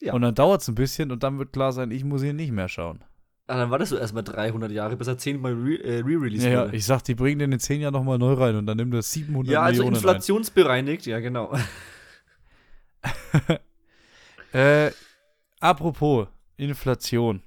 [0.00, 0.14] Ja.
[0.14, 2.50] Und dann dauert es ein bisschen und dann wird klar sein, ich muss ihn nicht
[2.52, 3.04] mehr schauen.
[3.46, 6.64] Ah, dann wartest du erstmal 300 Jahre, bis er zehnmal re äh, re-released Ja, ja,
[6.66, 6.76] wurde.
[6.76, 9.02] ich sag, die bringen den in 10 Jahren nochmal neu rein und dann nimmt er
[9.02, 11.52] 700 Ja, also Millionen inflationsbereinigt, ja, genau.
[14.52, 14.90] Äh,
[15.60, 17.42] apropos Inflation.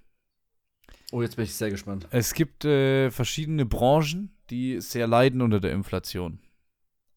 [1.12, 2.08] Oh, jetzt bin ich sehr gespannt.
[2.12, 6.40] Es gibt äh, verschiedene Branchen, die sehr leiden unter der Inflation.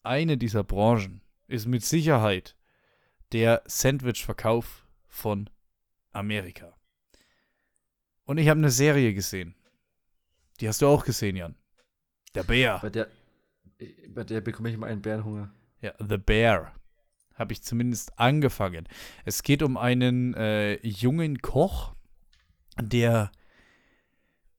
[0.03, 2.55] Eine dieser Branchen ist mit Sicherheit
[3.31, 5.49] der Sandwich-Verkauf von
[6.11, 6.75] Amerika.
[8.25, 9.55] Und ich habe eine Serie gesehen.
[10.59, 11.55] Die hast du auch gesehen, Jan.
[12.35, 12.79] Der Bär.
[12.79, 13.07] Bei der,
[14.09, 15.51] bei der bekomme ich immer einen Bärenhunger.
[15.81, 16.73] Ja, The Bear.
[17.33, 18.87] Habe ich zumindest angefangen.
[19.25, 21.95] Es geht um einen äh, jungen Koch,
[22.79, 23.31] der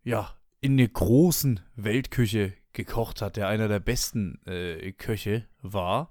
[0.02, 6.10] ja in der großen Weltküche gekocht hat, der einer der besten äh, Köche war.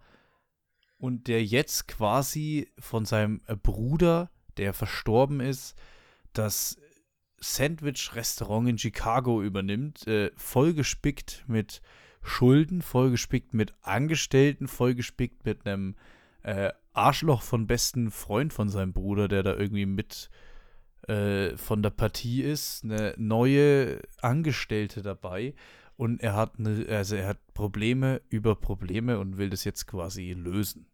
[0.97, 5.75] Und der jetzt quasi von seinem Bruder, der verstorben ist,
[6.34, 6.78] das
[7.38, 11.82] Sandwich-Restaurant in Chicago übernimmt, äh, vollgespickt mit
[12.21, 15.95] Schulden, vollgespickt mit Angestellten, vollgespickt mit einem
[16.43, 20.30] äh, Arschloch von besten Freund von seinem Bruder, der da irgendwie mit
[21.09, 25.55] äh, von der Partie ist, eine neue Angestellte dabei
[25.97, 30.33] und er hat eine, also er hat Probleme über Probleme und will das jetzt quasi
[30.33, 30.85] lösen.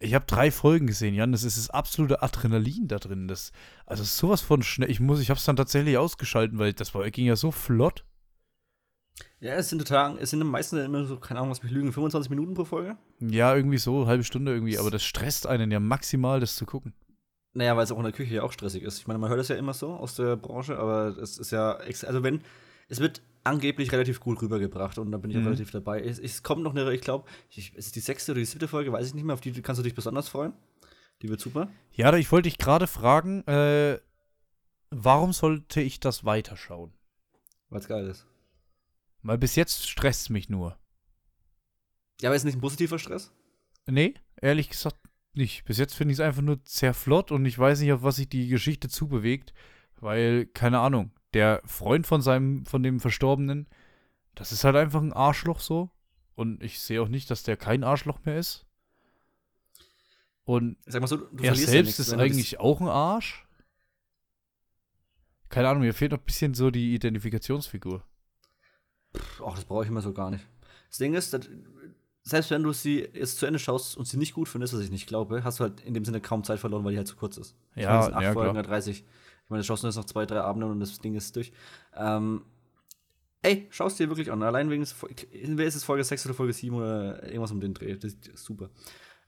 [0.00, 1.30] Ich habe drei Folgen gesehen, Jan.
[1.30, 3.28] Das ist das absolute Adrenalin da drin.
[3.28, 3.52] Das,
[3.86, 4.90] also sowas von schnell.
[4.90, 8.04] Ich muss, ich habe es dann tatsächlich ausgeschalten, weil das war, ging ja so flott.
[9.38, 12.30] Ja, es sind total, es sind meistens immer so, keine Ahnung, was mich lügen, 25
[12.30, 12.96] Minuten pro Folge.
[13.20, 14.78] Ja, irgendwie so, halbe Stunde irgendwie.
[14.78, 16.92] Aber das stresst einen ja maximal, das zu gucken.
[17.54, 18.98] Naja, weil es auch in der Küche ja auch stressig ist.
[18.98, 21.72] Ich meine, man hört das ja immer so aus der Branche, aber es ist ja,
[21.74, 22.42] also wenn,
[22.88, 25.42] es wird angeblich relativ gut rübergebracht und da bin ich Mhm.
[25.42, 26.00] auch relativ dabei.
[26.00, 28.92] Es, es kommt noch eine, ich glaube, es ist die sechste oder die siebte Folge,
[28.92, 30.54] weiß ich nicht mehr, auf die kannst du dich besonders freuen.
[31.20, 31.68] Die wird super.
[31.92, 33.98] Ja, ich wollte dich gerade fragen, äh,
[34.90, 36.92] warum sollte ich das weiterschauen?
[37.68, 38.26] Weil es geil ist.
[39.22, 40.78] Weil bis jetzt stresst mich nur.
[42.20, 43.32] Ja, aber ist nicht ein positiver Stress?
[43.86, 44.96] Nee, ehrlich gesagt
[45.34, 45.64] nicht.
[45.64, 48.16] Bis jetzt finde ich es einfach nur sehr flott und ich weiß nicht, auf was
[48.16, 49.52] sich die Geschichte zubewegt,
[50.00, 53.66] weil, keine Ahnung, der Freund von seinem, von dem Verstorbenen,
[54.34, 55.90] das ist halt einfach ein Arschloch so.
[56.34, 58.66] Und ich sehe auch nicht, dass der kein Arschloch mehr ist.
[60.44, 63.46] Und so, er selbst nichts, ist das- eigentlich auch ein Arsch.
[65.48, 68.02] Keine Ahnung, mir fehlt noch ein bisschen so die Identifikationsfigur.
[69.44, 70.46] Ach, das brauche ich immer so gar nicht.
[70.88, 71.48] Das Ding ist, dass,
[72.24, 74.90] selbst wenn du sie jetzt zu Ende schaust und sie nicht gut findest, was ich
[74.90, 77.16] nicht glaube, hast du halt in dem Sinne kaum Zeit verloren, weil die halt zu
[77.16, 77.56] kurz ist.
[77.74, 78.62] Ich Ja, meine, es sind acht ja, Folgen klar.
[78.62, 78.98] oder 30.
[79.44, 81.52] Ich meine, das schaust du jetzt noch zwei, drei Abende und das Ding ist durch.
[81.96, 82.44] Ähm,
[83.42, 84.42] ey, schaust dir wirklich an.
[84.42, 84.82] Allein wegen
[85.32, 87.96] entweder ist es Folge 6 oder Folge 7 oder irgendwas um den Dreh.
[87.96, 88.70] Das ist super.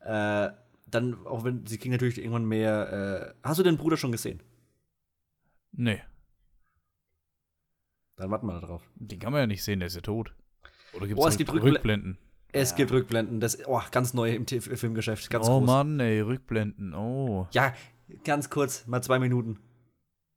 [0.01, 0.51] Äh,
[0.87, 3.35] dann, auch wenn, sie kriegen natürlich irgendwann mehr.
[3.43, 4.41] Äh, hast du den Bruder schon gesehen?
[5.73, 6.01] Nee,
[8.17, 8.83] Dann warten wir da drauf.
[8.95, 10.33] den kann man ja nicht sehen, der ist ja tot.
[10.93, 12.19] Oder gibt Oh, es gibt Rückbl- Rückblenden?
[12.55, 12.77] Es Ja.
[12.77, 13.41] gibt Rückblenden.
[13.41, 15.29] Das, oh, ganz neu im TV Filmgeschäft.
[15.31, 15.67] Ganz oh groß.
[15.67, 16.95] Mann, ey, Rückblenden.
[16.95, 17.47] Oh.
[17.53, 17.75] Ja,
[18.25, 19.59] ganz kurz, mal zwei Minuten.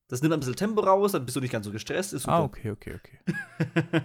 [0.09, 2.13] Das nimmt ein bisschen Tempo raus, dann bist du nicht ganz so gestresst.
[2.13, 2.35] Ist super.
[2.35, 3.19] Ah, okay, okay, okay.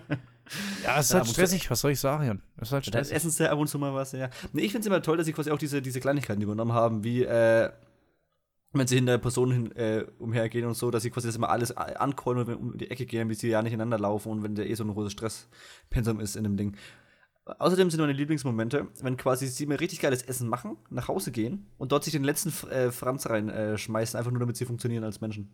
[0.84, 2.42] ja, es ist halt stressig, was soll ich sagen, Jan?
[2.56, 3.16] Es ist halt Dann stressig.
[3.16, 4.28] essen sie ab und zu mal was, ja.
[4.52, 7.04] Nee, ich finde es immer toll, dass sie quasi auch diese, diese Kleinigkeiten übernommen haben,
[7.04, 7.70] wie, äh,
[8.72, 11.76] wenn sie hinter Personen hin, äh, umhergehen und so, dass sie quasi das immer alles
[11.76, 14.54] a- ankeulen und um die Ecke gehen, wie sie ja nicht ineinander laufen und wenn
[14.54, 16.76] der eh so ein großes Stresspensum ist in dem Ding.
[17.44, 21.66] Außerdem sind meine Lieblingsmomente, wenn quasi sie mir richtig geiles Essen machen, nach Hause gehen
[21.76, 24.64] und dort sich den letzten F- äh, Franz reinschmeißen, äh, schmeißen, einfach nur damit sie
[24.64, 25.52] funktionieren als Menschen.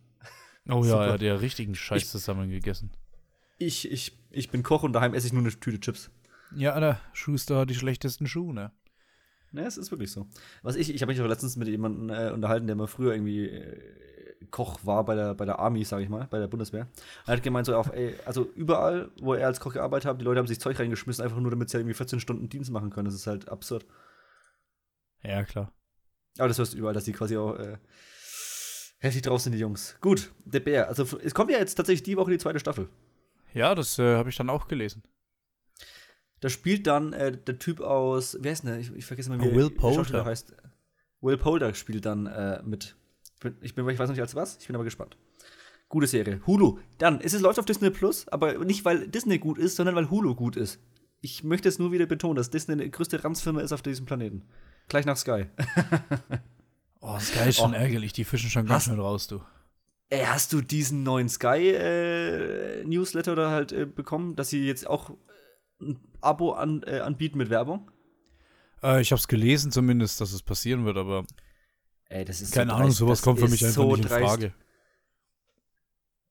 [0.69, 2.91] Oh ja, er hat ja richtigen Scheiß zusammen gegessen.
[3.57, 6.11] Ich, ich, ich bin Koch und daheim esse ich nur eine Tüte Chips.
[6.55, 8.71] Ja, der Schuster hat die schlechtesten Schuhe, ne?
[9.51, 10.27] Ne, es ist wirklich so.
[10.61, 13.47] Was ich, ich habe mich auch letztens mit jemandem äh, unterhalten, der mal früher irgendwie
[13.47, 14.18] äh,
[14.51, 16.87] Koch war bei der, bei der Army, sage ich mal, bei der Bundeswehr.
[17.25, 20.25] Er hat gemeint, so auf, ey, also überall, wo er als Koch gearbeitet hat, die
[20.25, 23.05] Leute haben sich Zeug reingeschmissen, einfach nur, damit sie irgendwie 14 Stunden Dienst machen können.
[23.05, 23.85] Das ist halt absurd.
[25.23, 25.71] Ja, klar.
[26.37, 27.77] Aber das hörst du überall, dass die quasi auch äh,
[28.99, 29.97] heftig drauf sind, die Jungs.
[30.01, 30.87] Gut, der Bär.
[30.87, 32.87] Also es kommt ja jetzt tatsächlich die Woche die zweite Staffel.
[33.53, 35.03] Ja, das äh, habe ich dann auch gelesen.
[36.39, 38.79] Da spielt dann äh, der Typ aus, wer ist denn der?
[38.79, 40.25] Ich, ich vergesse mal, wie Will der Schauspieler Poulter.
[40.25, 40.55] heißt.
[41.21, 42.95] Will Polder spielt dann äh, mit.
[43.61, 45.17] Ich bin, ich, weiß noch nicht als was, ich bin aber gespannt.
[45.87, 46.41] Gute Serie.
[46.45, 46.79] Hulu.
[46.97, 50.09] Dann, es ist, läuft auf Disney Plus, aber nicht, weil Disney gut ist, sondern weil
[50.09, 50.79] Hulu gut ist.
[51.21, 54.43] Ich möchte es nur wieder betonen, dass Disney die größte Ranzfirma ist auf diesem Planeten.
[54.87, 55.45] Gleich nach Sky.
[57.01, 57.75] Oh, Sky ist schon Oh.
[57.77, 59.41] ärgerlich, die fischen schon ganz schnell raus, du.
[60.09, 65.11] Ey, hast du diesen neuen Sky-Newsletter da halt äh, bekommen, dass sie jetzt auch
[65.79, 67.89] ein Abo an, äh, anbieten mit Werbung?
[68.83, 71.23] Äh, ich habe es gelesen zumindest, dass es passieren wird, aber
[72.09, 72.97] Ey, das ist keine so Ahnung, dreist.
[72.97, 74.25] sowas Das kommt für mich einfach so nicht in dreist.
[74.25, 74.53] Frage.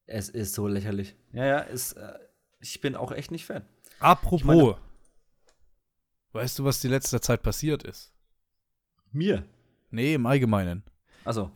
[0.05, 1.15] Es ist so lächerlich.
[1.33, 2.17] Ja, ja, ist, äh,
[2.59, 3.63] ich bin auch echt nicht Fan.
[3.99, 4.75] Apropos,
[6.27, 8.11] Ich weißt du, was die letzte Zeit passiert ist?
[9.11, 9.45] Mir?
[9.91, 10.83] Nee, im Allgemeinen.
[11.25, 11.51] Also,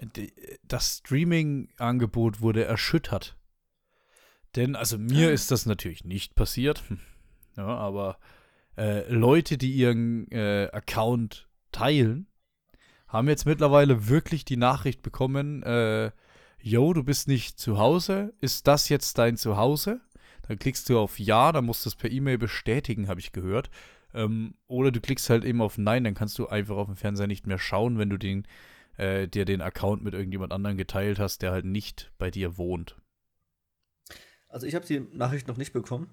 [0.68, 3.36] Das Streaming-Angebot wurde erschüttert.
[4.56, 7.00] Denn, also mir ist das natürlich nicht passiert, Hm.
[7.58, 8.20] ja, aber
[8.78, 12.28] äh, Leute, die ihren äh, Account teilen,
[13.14, 16.12] haben jetzt mittlerweile wirklich die Nachricht bekommen, äh,
[16.60, 20.02] yo, du bist nicht zu Hause, ist das jetzt dein Zuhause?
[20.48, 23.70] Dann klickst du auf Ja, dann musst du es per E-Mail bestätigen, habe ich gehört.
[24.14, 27.28] Ähm, oder du klickst halt eben auf Nein, dann kannst du einfach auf dem Fernseher
[27.28, 28.48] nicht mehr schauen, wenn du den,
[28.98, 32.98] äh, dir den Account mit irgendjemand anderem geteilt hast, der halt nicht bei dir wohnt.
[34.50, 36.10] also ich habe die Nachricht noch nicht bekommen.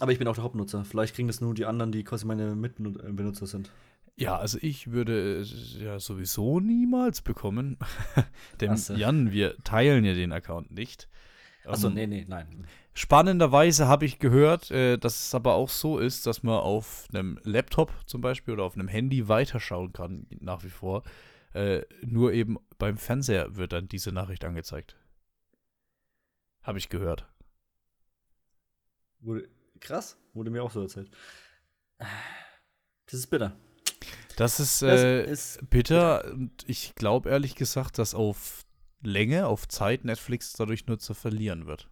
[0.00, 0.84] Aber ich bin auch der Hauptnutzer.
[0.84, 3.70] Vielleicht kriegen das nur die anderen, die quasi meine Mitbenutzer sind.
[4.16, 7.78] Ja, also ich würde es ja sowieso niemals bekommen.
[8.60, 8.94] Denn Ach so.
[8.94, 11.08] Jan, wir teilen ja den Account nicht.
[11.64, 12.66] Achso, Ähm, nee, nee, nein.
[12.92, 17.40] Spannenderweise habe ich gehört, äh, dass es aber auch so ist, dass man auf einem
[17.42, 21.02] Laptop zum Beispiel oder auf einem Handy weiterschauen kann, nach wie vor.
[21.54, 24.96] Äh, nur eben beim Fernseher wird dann diese Nachricht angezeigt.
[26.62, 27.26] Habe ich gehört.
[29.20, 29.48] Wurde,
[29.80, 31.10] krass, wurde mir auch so erzählt.
[31.98, 33.56] Das ist bitter.
[34.36, 38.64] Das ist, Das äh, ist bitter und ich glaube ehrlich gesagt, dass auf
[39.02, 41.88] Länge, auf Zeit Netflix dadurch nur zu verlieren wird.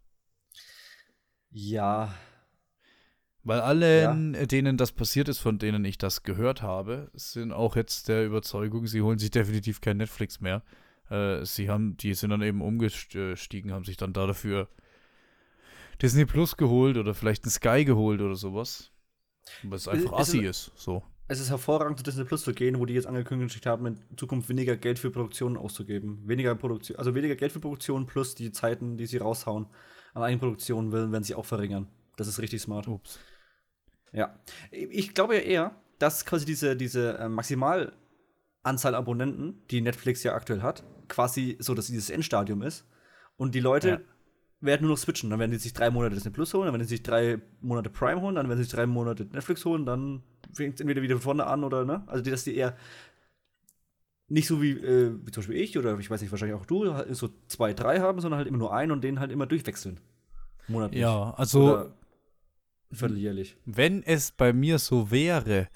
[1.51, 2.13] ja,
[3.45, 8.09] Weil allen, denen das passiert ist, von denen ich das gehört habe, sind auch jetzt
[8.09, 10.63] der Überzeugung, sie holen sich definitiv kein Netflix mehr.
[11.11, 14.69] Äh, sie haben, die sind dann eben umgestiegen, haben sich dann da dafür
[16.01, 18.93] Disney Plus geholt oder vielleicht ein Sky geholt oder sowas.
[19.63, 21.03] Weil es einfach es ist- assi ist, so.
[21.33, 24.49] Es ist hervorragend, zu Disney Plus zu gehen, wo die jetzt angekündigt haben, in Zukunft
[24.49, 26.23] weniger Geld für Produktionen auszugeben.
[26.27, 29.67] Weniger Produktion, also weniger Geld für Produktionen plus die Zeiten, die sie raushauen
[30.15, 31.89] an Eigenproduktionen, werden, werden sie auch verringern.
[32.17, 32.87] Das ist richtig smart.
[32.87, 33.19] Ups.
[34.13, 34.39] Ja.
[34.71, 40.61] Ich glaube ja eher, dass quasi diese, diese äh, Maximalanzahl Abonnenten, die Netflix ja aktuell
[40.61, 42.87] hat, quasi so, dass dieses Endstadium ist.
[43.37, 44.01] Und die Leute Ja.
[44.63, 45.29] Werden nur noch switchen.
[45.31, 47.91] Dann werden die sich drei Monate Disney Plus holen, dann werden sie sich drei Monate
[47.91, 50.23] Prime holen, dann werden sie sich drei Monate Netflix holen, dann
[50.55, 52.03] fängt es entweder wieder von vorne an oder, ne?
[52.07, 52.77] Also, die- dass die eher
[54.29, 56.95] nicht so wie, äh, wie zum Beispiel ich oder ich weiß nicht, wahrscheinlich auch du,
[56.95, 60.01] halt so zwei, drei haben, sondern halt immer nur einen und den halt immer durchwechseln.
[60.69, 61.01] Monatlich.
[61.03, 61.95] Ja, also Oder
[62.93, 63.57] vierteljährlich.
[63.67, 65.69] wenn es bei mir so wäre,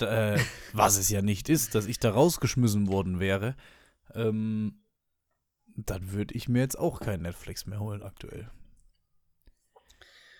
[0.00, 0.38] äh,
[0.72, 3.56] was es ja nicht ist, dass ich da rausgeschmissen worden wäre,
[4.14, 4.74] ähm,
[5.76, 8.50] dann würde ich mir jetzt auch kein Netflix mehr holen aktuell.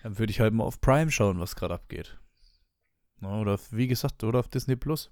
[0.03, 2.19] Dann würde ich halt mal auf Prime schauen, was gerade abgeht.
[3.21, 5.09] Oder wie gesagt, oder auf Disney Plus.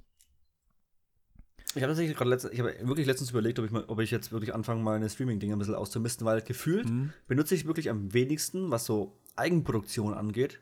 [1.73, 4.11] Ich habe tatsächlich gerade letztens, ich habe wirklich letztens überlegt, ob ich, mal, ob ich
[4.11, 7.11] jetzt wirklich anfange, meine Streaming-Dinge ein bisschen auszumisten, weil gefühlt Hm.
[7.27, 10.61] benutze ich wirklich am wenigsten, was so Eigenproduktion angeht,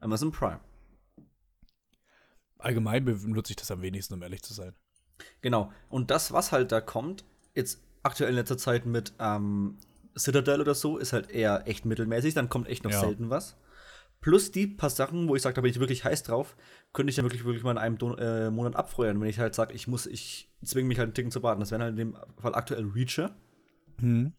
[0.00, 0.60] Amazon Prime.
[2.58, 4.74] Allgemein benutze ich das am wenigsten, um ehrlich zu sein.
[5.40, 5.72] Genau.
[5.88, 9.78] Und das, was halt da kommt, jetzt aktuell in letzter Zeit mit ähm,
[10.18, 12.34] Citadel oder so, ist halt eher echt mittelmäßig.
[12.34, 13.00] Dann kommt echt noch Ja.
[13.00, 13.56] selten was.
[14.20, 16.54] Plus die paar Sachen, wo ich sage, da bin ich wirklich heiß drauf,
[16.92, 19.54] könnte ich dann wirklich, wirklich mal in einem Don äh, Monat abfeuern, wenn ich halt
[19.54, 21.60] sage, ich muss, ich zwinge mich halt einen Ticken zu warten.
[21.60, 23.34] Das wären halt in dem Fall aktuell Reacher,
[23.98, 24.32] Hm.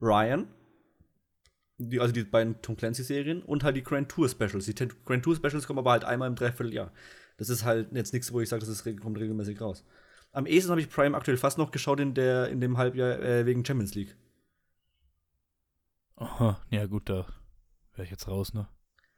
[0.00, 0.48] Ryan,
[1.78, 4.66] die, also die beiden Tom Clancy-Serien und halt die Grand Tour Specials.
[4.66, 6.92] Die Ten- Grand Tour Specials kommen aber halt einmal im Dreivierteljahr.
[7.38, 9.84] Das ist halt jetzt nichts, wo ich sage, das ist, kommt regelmäßig raus.
[10.36, 13.46] Am ehesten habe ich Prime aktuell fast noch geschaut in, der, in dem Halbjahr äh,
[13.46, 14.14] wegen Champions League.
[16.16, 17.26] Aha, ja gut, da
[17.94, 18.68] wäre ich jetzt raus, ne?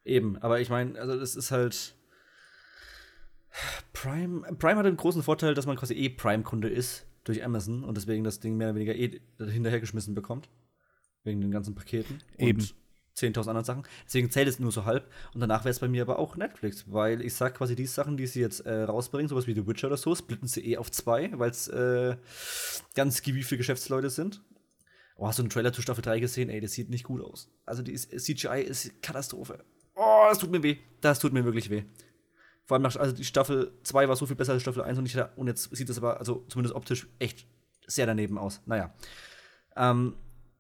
[0.05, 1.97] Eben, aber ich meine, also das ist halt.
[3.93, 7.97] Prime, Prime hat den großen Vorteil, dass man quasi eh Prime-Kunde ist durch Amazon und
[7.97, 10.49] deswegen das Ding mehr oder weniger eh hinterhergeschmissen bekommt.
[11.25, 12.23] Wegen den ganzen Paketen.
[12.37, 12.61] Eben.
[12.61, 12.77] Und
[13.19, 13.83] 10.000 anderen Sachen.
[14.07, 15.11] Deswegen zählt es nur so halb.
[15.35, 18.17] Und danach wäre es bei mir aber auch Netflix, weil ich sag quasi die Sachen,
[18.17, 20.91] die sie jetzt äh, rausbringen, sowas wie The Witcher oder so, splitten sie eh auf
[20.91, 22.17] zwei, weil es äh,
[22.95, 24.43] ganz viele Geschäftsleute sind.
[25.17, 26.49] Oh, hast du einen Trailer zu Staffel 3 gesehen?
[26.49, 27.51] Ey, das sieht nicht gut aus.
[27.67, 29.65] Also die CGI ist Katastrophe.
[29.97, 30.77] Oh, das tut mir weh.
[31.01, 31.83] Das tut mir wirklich weh.
[32.65, 35.07] Vor allem nach, also die Staffel 2 war so viel besser als Staffel 1 und,
[35.07, 37.47] ich, und jetzt sieht es aber, also zumindest optisch, echt
[37.87, 38.61] sehr daneben aus.
[38.67, 38.95] Naja.
[39.75, 40.15] Ähm,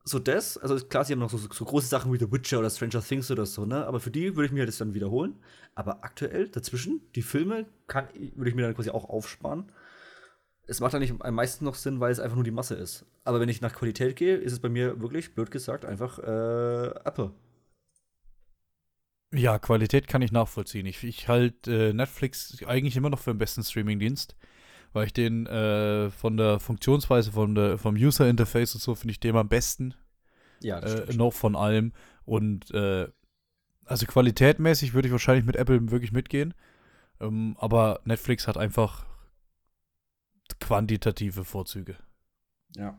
[0.08, 2.70] so das, also klar, sie haben noch so, so große Sachen wie The Witcher oder
[2.70, 3.86] Stranger Things oder so, ne?
[3.86, 5.36] Aber für die würde ich mir das dann wiederholen.
[5.74, 9.70] Aber aktuell, dazwischen, die Filme kann, würde ich mir dann quasi auch aufsparen.
[10.66, 13.06] Es macht dann nicht am meisten noch Sinn, weil es einfach nur die Masse ist.
[13.24, 16.88] Aber wenn ich nach Qualität gehe, ist es bei mir wirklich, blöd gesagt, einfach äh,
[17.04, 17.32] Apple.
[19.32, 20.86] Ja, Qualität kann ich nachvollziehen.
[20.86, 24.36] Ich, ich halte äh, Netflix eigentlich immer noch für den besten Streamingdienst,
[24.92, 29.20] weil ich den äh, von der Funktionsweise, von der, vom User-Interface und so finde ich
[29.20, 29.94] den am besten,
[30.60, 31.92] Ja, äh, noch von allem.
[32.24, 33.08] Und äh,
[33.84, 36.54] also qualitätmäßig würde ich wahrscheinlich mit Apple wirklich mitgehen.
[37.20, 39.06] Ähm, aber Netflix hat einfach
[40.60, 41.96] quantitative Vorzüge.
[42.76, 42.98] Ja.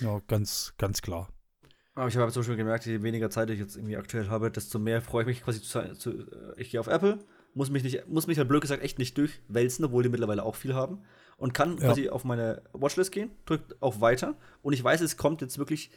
[0.00, 1.28] Ja, ganz, ganz klar.
[1.94, 4.80] Aber ich habe zum Beispiel gemerkt, je weniger Zeit ich jetzt irgendwie aktuell habe, desto
[4.80, 7.24] mehr freue ich mich quasi zu, zu äh, ich gehe auf Apple,
[7.54, 10.56] muss mich nicht, muss mich halt blöd gesagt echt nicht durchwälzen, obwohl die mittlerweile auch
[10.56, 10.98] viel haben.
[11.36, 11.88] Und kann Ja.
[11.88, 15.90] quasi auf meine Watchlist gehen, drückt auf Weiter und ich weiß, es kommt jetzt wirklich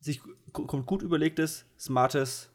[0.00, 0.20] sich
[0.52, 2.50] kommt gut überlegtes, smartes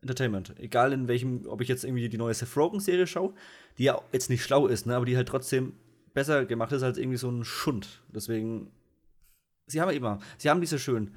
[0.00, 0.58] Entertainment.
[0.58, 3.34] Egal in welchem, ob ich jetzt irgendwie die neue Seth Rogen-Serie schaue,
[3.78, 5.74] die ja jetzt nicht schlau ist, ne, aber die halt trotzdem
[6.14, 8.02] besser gemacht ist als irgendwie so ein Schund.
[8.08, 8.70] Deswegen,
[9.66, 11.14] sie haben immer, sie haben diese schönen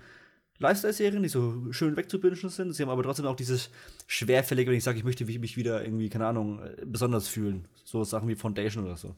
[0.62, 2.74] Lifestyle-Serien, die so schön wegzubingen sind.
[2.74, 3.70] Sie haben aber trotzdem auch dieses
[4.07, 7.68] Schwerfällige, wenn ich sage, ich möchte mich wieder irgendwie, keine Ahnung, äh, besonders fühlen.
[7.84, 9.16] So Sachen wie Foundation oder so.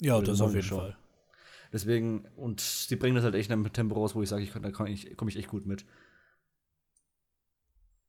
[0.00, 0.66] Ja, Oder das auf jeden.
[0.66, 0.96] Fall.
[1.72, 4.52] Deswegen, und sie bringen das halt echt in einem Tempo raus, wo ich sage, ich,
[4.52, 5.84] da komme ich, komm ich echt gut mit.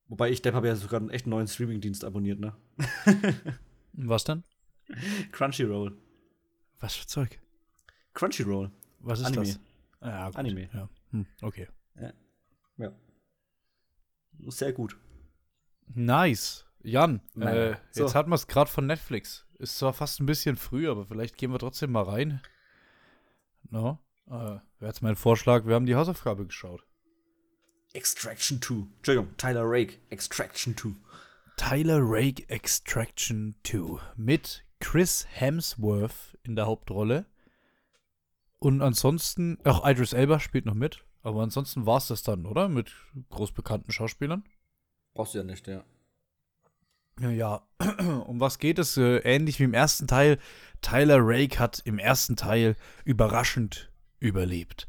[0.07, 2.55] Wobei ich, Depp, habe ja sogar einen echt neuen Streaming-Dienst abonniert, ne?
[3.93, 4.43] Was dann?
[5.31, 5.97] Crunchyroll.
[6.79, 7.39] Was für Zeug?
[8.13, 8.71] Crunchyroll.
[8.99, 9.45] Was ist Anime.
[9.45, 9.59] das?
[10.01, 10.35] Ja, gut.
[10.35, 10.69] Anime.
[10.71, 10.89] Ja.
[11.11, 11.67] Hm, okay.
[11.97, 12.91] Ja.
[14.47, 14.97] Sehr gut.
[15.87, 16.65] Nice.
[16.83, 18.03] Jan, äh, so.
[18.03, 19.47] jetzt hatten wir es gerade von Netflix.
[19.57, 22.41] Ist zwar fast ein bisschen früh, aber vielleicht gehen wir trotzdem mal rein.
[23.69, 23.99] No?
[24.27, 26.85] Äh, Wäre jetzt mein Vorschlag, wir haben die Hausaufgabe geschaut.
[27.93, 28.87] Extraction 2.
[28.97, 29.97] Entschuldigung, Tyler Rake.
[30.09, 30.89] Extraction 2.
[31.57, 37.25] Tyler Rake Extraction 2 mit Chris Hemsworth in der Hauptrolle.
[38.59, 41.04] Und ansonsten, ach, Idris Elba spielt noch mit.
[41.25, 42.69] Aber ansonsten war es das dann, oder?
[42.69, 42.91] Mit
[43.31, 44.43] großbekannten Schauspielern.
[45.15, 45.83] Brauchst du ja nicht, ja.
[47.19, 47.63] Ja.
[48.27, 48.95] Um was geht es?
[48.95, 50.37] Äh, ähnlich wie im ersten Teil.
[50.81, 54.87] Tyler Rake hat im ersten Teil überraschend überlebt.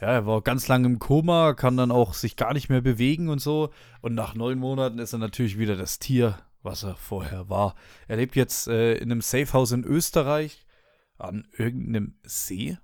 [0.00, 3.28] Ja, er war ganz lange im Koma, kann dann auch sich gar nicht mehr bewegen
[3.28, 3.70] und so.
[4.02, 7.74] Und nach neun Monaten ist er natürlich wieder das Tier, was er vorher war.
[8.06, 10.64] Er lebt jetzt äh, in einem Safehouse in Österreich
[11.18, 12.78] an irgendeinem See.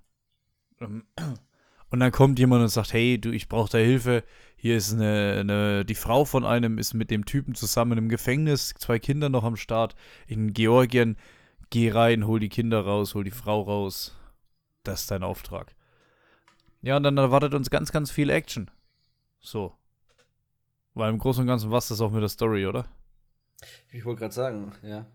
[0.81, 1.05] Ähm,
[1.89, 4.23] Und dann kommt jemand und sagt, hey, du, ich brauche da Hilfe.
[4.55, 8.73] Hier ist eine, eine, die Frau von einem ist mit dem Typen zusammen im Gefängnis,
[8.77, 9.95] zwei Kinder noch am Start
[10.27, 11.17] in Georgien.
[11.69, 14.15] Geh rein, hol die Kinder raus, hol die Frau raus.
[14.83, 15.75] Das ist dein Auftrag.
[16.81, 18.69] Ja, und dann erwartet uns ganz, ganz viel Action.
[19.39, 19.73] So.
[20.93, 22.85] Weil im Großen und Ganzen war es das auch mit der Story, oder?
[23.91, 25.05] Ich wollte gerade sagen, ja.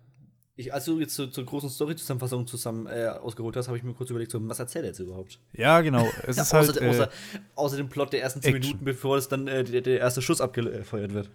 [0.56, 3.92] Ich, als du jetzt zur, zur großen Story-Zusammenfassung zusammen äh, ausgeholt hast, habe ich mir
[3.92, 5.40] kurz überlegt, so, was erzählt er jetzt überhaupt?
[5.52, 6.08] Ja, genau.
[6.22, 6.80] Es ist außer, halt.
[6.80, 7.10] Äh, außer,
[7.56, 8.52] außer dem Plot der ersten zehn.
[8.52, 11.30] Minuten, bevor es dann äh, der, der erste Schuss abgefeuert wird.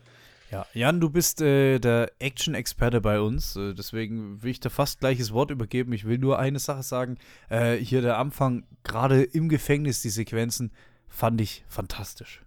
[0.52, 5.02] Ja, Jan, du bist äh, der Action-Experte bei uns, äh, deswegen will ich dir fast
[5.02, 5.92] gleiches Wort übergeben.
[5.92, 7.18] Ich will nur eine Sache sagen.
[7.50, 10.72] Äh, hier der Anfang, gerade im Gefängnis, die Sequenzen,
[11.10, 12.42] fand ich fantastisch.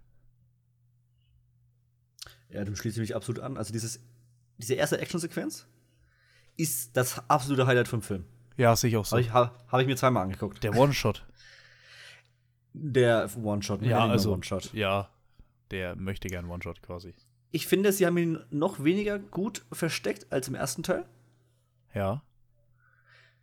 [2.49, 3.57] Ja, du schließt mich absolut an.
[3.57, 3.99] Also dieses,
[4.57, 5.67] diese erste Action-Sequenz
[6.57, 8.25] ist das absolute Highlight vom Film.
[8.57, 9.13] Ja, sehe ich auch so.
[9.13, 10.63] Habe ich, hab, hab ich mir zweimal angeguckt.
[10.63, 11.25] Der One-Shot.
[12.73, 13.81] Der One-Shot.
[13.83, 14.73] Ja, also, One-Shot.
[14.73, 15.09] ja,
[15.71, 17.13] der möchte gern One-Shot quasi.
[17.51, 21.05] Ich finde, sie haben ihn noch weniger gut versteckt als im ersten Teil.
[21.93, 22.23] Ja.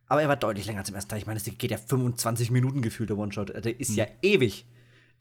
[0.07, 1.21] Aber er war deutlich länger als im ersten Teil.
[1.21, 3.51] Ich meine, es geht ja 25 Minuten gefühlt, der One-Shot.
[3.65, 3.97] Der ist Hm.
[3.97, 4.67] ja ewig.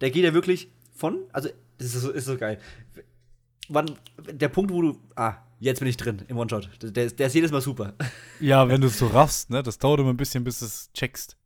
[0.01, 2.59] Der geht ja wirklich von, also, das ist so, ist so geil.
[3.69, 3.91] Wann,
[4.31, 6.69] der Punkt, wo du, ah, jetzt bin ich drin im One-Shot.
[6.81, 7.93] Der, der, ist- jedes Mal super.
[8.39, 10.89] Ja, wenn du es so raffst, ne, das dauert immer ein bisschen, bis du es
[10.93, 11.37] checkst.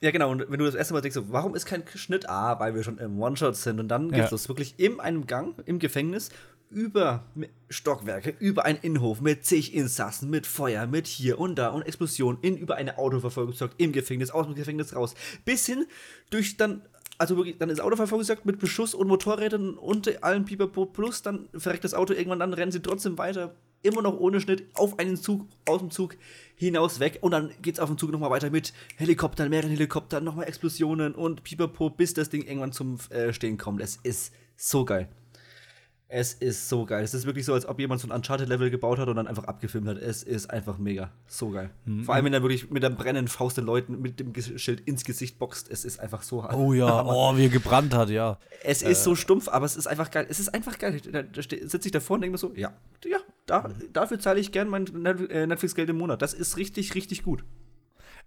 [0.00, 0.30] Ja, genau.
[0.30, 2.28] Und wenn du das erste Mal denkst, so, warum ist kein Schnitt?
[2.28, 3.78] Ah, weil wir schon im One-Shot sind.
[3.80, 4.18] Und dann Ja.
[4.18, 4.48] geht's los.
[4.48, 6.30] Wirklich in einem Gang, im Gefängnis,
[6.70, 7.24] über
[7.68, 12.38] Stockwerke, über einen Innenhof mit zig Insassen, mit Feuer, mit hier und da und Explosion,
[12.42, 15.14] in über eine Autoverfolgungsjagd im Gefängnis, aus dem Gefängnis raus.
[15.44, 15.86] Bis hin
[16.30, 16.82] durch dann,
[17.22, 21.84] also wirklich, dann ist Autoverfolgungsjagd mit Beschuss und Motorrädern und allen Pipapo plus, dann verreckt
[21.84, 25.46] das Auto irgendwann, dann rennen sie trotzdem weiter, immer noch ohne Schnitt, auf einen Zug,
[25.64, 26.16] aus dem Zug
[26.56, 30.48] hinaus weg und dann geht's auf dem Zug nochmal weiter mit Helikoptern, mehreren Helikoptern, nochmal
[30.48, 33.80] Explosionen und Pipapo, bis das Ding irgendwann zum äh, Stehen kommt.
[33.80, 35.08] Es ist so geil.
[36.14, 37.02] Es ist so geil.
[37.02, 39.44] Es ist wirklich so, als ob jemand so ein Uncharted-Level gebaut hat und dann einfach
[39.44, 39.96] abgefilmt hat.
[39.96, 41.10] Es ist einfach mega.
[41.26, 41.70] So geil.
[42.04, 45.04] Vor allem, wenn er wirklich mit der brennenden Faust den Leuten mit dem Schild ins
[45.04, 45.70] Gesicht boxt.
[45.70, 48.38] Es ist einfach so Oh ja, oh, wie er gebrannt hat, ja.
[48.62, 50.26] Es ist so stumpf, aber es ist einfach geil.
[50.28, 51.00] Es ist einfach geil.
[51.00, 52.74] Da, sitze ich davor und denke mir so, ja,
[53.06, 56.20] ja, da, dafür zahle ich gern mein äh, Netflix-Geld im Monat.
[56.20, 57.42] Das ist richtig, richtig gut.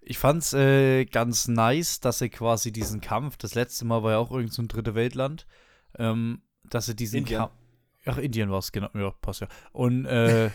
[0.00, 4.18] Ich fand's äh, ganz nice, dass sie quasi diesen Kampf, das letzte Mal war ja
[4.18, 5.46] auch irgend so ein dritte Weltland,
[6.00, 7.24] ähm, dass sie diesen.
[7.24, 7.52] Kampf.
[8.06, 8.88] Ach, Indien war es, genau.
[8.94, 9.48] Ja, passt ja.
[9.72, 10.46] Und, äh.
[10.46, 10.52] ja,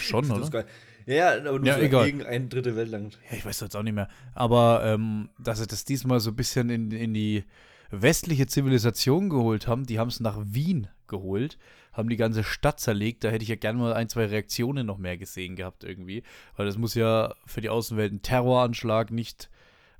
[0.00, 0.66] schon, Das oder?
[1.06, 2.06] Ja, aber nur Ja, egal.
[2.06, 3.18] gegen ein Drittel Weltland.
[3.30, 4.08] Ja, ich weiß jetzt auch nicht mehr.
[4.34, 7.44] Aber, ähm, dass sie das diesmal so ein bisschen in, in die
[7.90, 11.58] westliche Zivilisation geholt haben, die haben es nach Wien geholt,
[11.92, 13.22] haben die ganze Stadt zerlegt.
[13.22, 16.24] Da hätte ich ja gerne mal ein, zwei Reaktionen noch mehr gesehen gehabt irgendwie.
[16.56, 19.48] Weil das muss ja für die Außenwelt ein Terroranschlag nicht,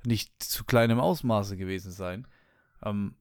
[0.05, 2.27] nicht zu kleinem Ausmaße gewesen sein.
[2.83, 3.15] Ähm,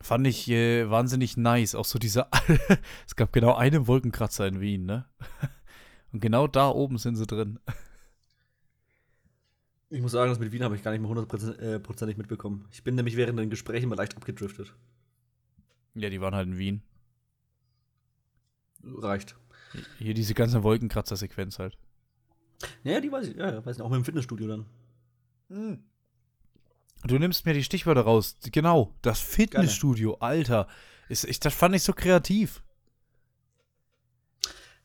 [0.00, 1.74] fand ich äh, wahnsinnig nice.
[1.74, 2.28] Auch so dieser,
[3.06, 5.06] es gab genau einen Wolkenkratzer in Wien, ne?
[6.12, 7.58] Und genau da oben sind sie drin.
[9.90, 12.66] Ich muss sagen, das mit Wien habe ich gar nicht mehr hundertprozentig mitbekommen.
[12.72, 14.74] Ich bin nämlich während den Gesprächen mal leicht abgedriftet.
[15.94, 16.82] Ja, die waren halt in Wien.
[18.82, 19.36] Reicht.
[19.98, 21.76] Hier diese ganze Wolkenkratzer-Sequenz halt.
[22.84, 25.84] Ja, die weiß ich, ja, weiß nicht, auch mit dem Fitnessstudio dann.
[27.04, 28.36] Du nimmst mir die Stichwörter raus.
[28.52, 30.66] Genau, das Fitnessstudio, Alter.
[31.08, 32.62] Ist, ich, das fand ich so kreativ.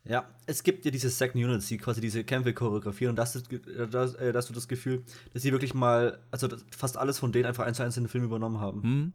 [0.06, 3.48] Ja, es gibt ja diese Second Units, die quasi diese Kämpfe choreografieren und das ist,
[3.90, 7.46] das, äh, hast du das Gefühl, dass sie wirklich mal, also fast alles von denen
[7.46, 8.84] einfach eins zu eins in den Film übernommen haben.
[8.84, 9.14] Hm?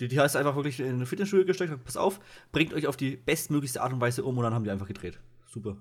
[0.00, 2.20] Die, die heißt einfach wirklich in eine Fitnessstudio gesteckt, pass auf,
[2.52, 5.18] bringt euch auf die bestmöglichste Art und Weise um und dann haben die einfach gedreht.
[5.46, 5.78] Super.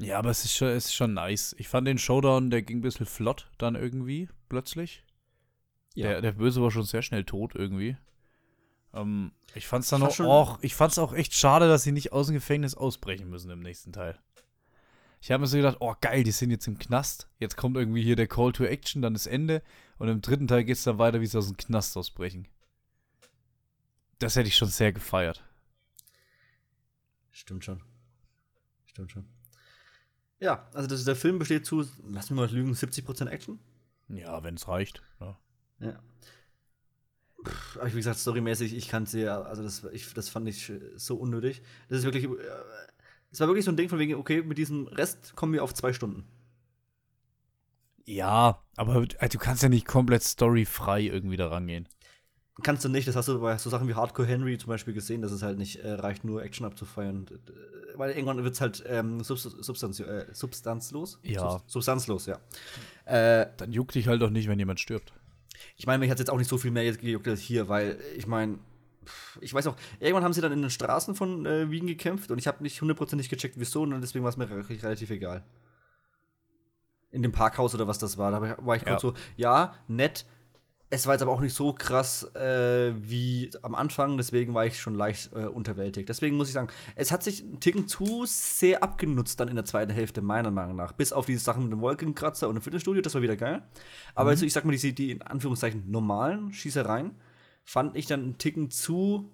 [0.00, 1.54] Ja, aber es ist schon, es ist schon nice.
[1.58, 5.04] Ich fand den Showdown, der ging ein bisschen flott dann irgendwie, plötzlich.
[5.94, 6.08] Ja.
[6.08, 7.98] Der, der Böse war schon sehr schnell tot irgendwie.
[8.94, 12.28] Ähm, ich fand's dann auch, auch, ich fand's auch echt schade, dass sie nicht aus
[12.28, 14.18] dem Gefängnis ausbrechen müssen im nächsten Teil.
[15.20, 17.28] Ich habe mir so gedacht, oh geil, die sind jetzt im Knast.
[17.38, 19.62] Jetzt kommt irgendwie hier der Call to Action, dann das Ende.
[19.98, 22.48] Und im dritten Teil geht's dann weiter, wie sie aus dem Knast ausbrechen.
[24.18, 25.44] Das hätte ich schon sehr gefeiert.
[27.32, 27.82] Stimmt schon.
[28.86, 29.39] Stimmt schon.
[30.40, 33.58] Ja, also das, der Film besteht zu, lass mich mal lügen, 70% Action?
[34.08, 35.02] Ja, wenn es reicht.
[35.20, 35.38] Ja.
[35.80, 36.00] ja.
[37.76, 41.16] Aber wie gesagt, storymäßig, ich kann es ja, also das, ich, das fand ich so
[41.16, 41.62] unnötig.
[41.88, 42.28] Das ist wirklich,
[43.30, 45.74] es war wirklich so ein Ding von wegen, okay, mit diesem Rest kommen wir auf
[45.74, 46.24] zwei Stunden.
[48.04, 51.88] Ja, aber also du kannst ja nicht komplett storyfrei irgendwie da rangehen.
[52.62, 55.22] Kannst du nicht, das hast du bei so Sachen wie Hardcore Henry zum Beispiel gesehen,
[55.22, 57.26] dass es halt nicht äh, reicht, nur Action abzufeiern.
[57.96, 61.18] Weil irgendwann wird es halt ähm, substanz, äh, substanzlos.
[61.22, 61.62] Ja.
[61.66, 62.38] substanzlos, ja.
[63.04, 65.12] Äh, Dann juckt dich halt auch nicht, wenn jemand stirbt.
[65.76, 68.26] Ich meine, mich hat jetzt auch nicht so viel mehr gejuckt als hier, weil ich
[68.26, 68.58] meine,
[69.40, 72.38] ich weiß auch, irgendwann haben sie dann in den Straßen von äh, Wien gekämpft und
[72.38, 75.44] ich habe nicht hundertprozentig gecheckt, wieso, und deswegen war es mir relativ egal.
[77.10, 78.90] In dem Parkhaus oder was das war, da war ich ja.
[78.90, 80.26] kurz so, ja, nett,
[80.92, 84.80] es war jetzt aber auch nicht so krass äh, wie am Anfang, deswegen war ich
[84.80, 86.08] schon leicht äh, unterwältigt.
[86.08, 89.64] Deswegen muss ich sagen, es hat sich einen Ticken zu sehr abgenutzt dann in der
[89.64, 90.92] zweiten Hälfte, meiner Meinung nach.
[90.92, 93.62] Bis auf diese Sachen mit dem Wolkenkratzer und dem Fitnessstudio, das war wieder geil.
[94.16, 94.30] Aber mhm.
[94.30, 97.12] also, ich sag mal, die, die in Anführungszeichen normalen Schießereien
[97.64, 99.30] fand ich dann einen Ticken zu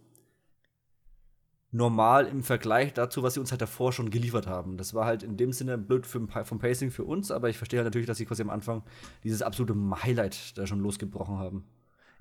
[1.76, 4.76] normal im Vergleich dazu, was sie uns halt davor schon geliefert haben.
[4.76, 7.78] Das war halt in dem Sinne blöd für, vom Pacing für uns, aber ich verstehe
[7.78, 8.82] halt natürlich, dass sie quasi am Anfang
[9.22, 11.64] dieses absolute Highlight da schon losgebrochen haben.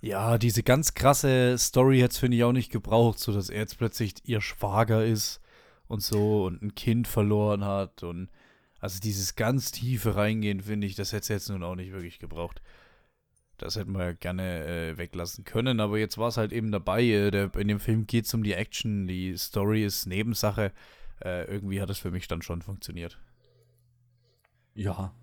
[0.01, 3.61] Ja, diese ganz krasse Story hätte es, finde ich, auch nicht gebraucht, so dass er
[3.61, 5.41] jetzt plötzlich ihr Schwager ist
[5.87, 8.29] und so und ein Kind verloren hat und
[8.79, 12.19] also dieses ganz tiefe Reingehen, finde ich, das hätte es jetzt nun auch nicht wirklich
[12.19, 12.61] gebraucht.
[13.57, 17.03] Das hätten wir gerne äh, weglassen können, aber jetzt war es halt eben dabei.
[17.03, 20.71] Äh, der, in dem Film geht es um die Action, die Story ist Nebensache.
[21.23, 23.17] Äh, irgendwie hat es für mich dann schon funktioniert.
[24.73, 25.13] Ja.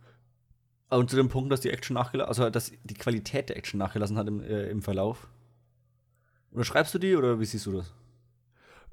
[0.88, 4.16] Und zu dem Punkt, dass die Action nachgelassen, also dass die Qualität der Action nachgelassen
[4.16, 5.28] hat im, äh, im Verlauf.
[6.52, 7.94] Oder schreibst du die oder wie siehst du das?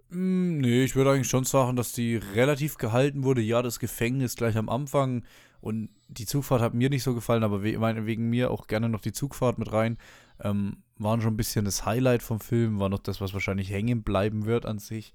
[0.10, 3.42] Mm, nee, ich würde eigentlich schon sagen, dass die relativ gehalten wurde.
[3.42, 5.24] Ja, das Gefängnis gleich am Anfang
[5.62, 9.02] und die Zugfahrt hat mir nicht so gefallen, aber we wegen mir auch gerne noch
[9.02, 9.98] die Zugfahrt mit rein.
[10.42, 14.04] Ähm, waren schon ein bisschen das Highlight vom Film, war noch das, was wahrscheinlich hängen
[14.04, 15.14] bleiben wird an sich.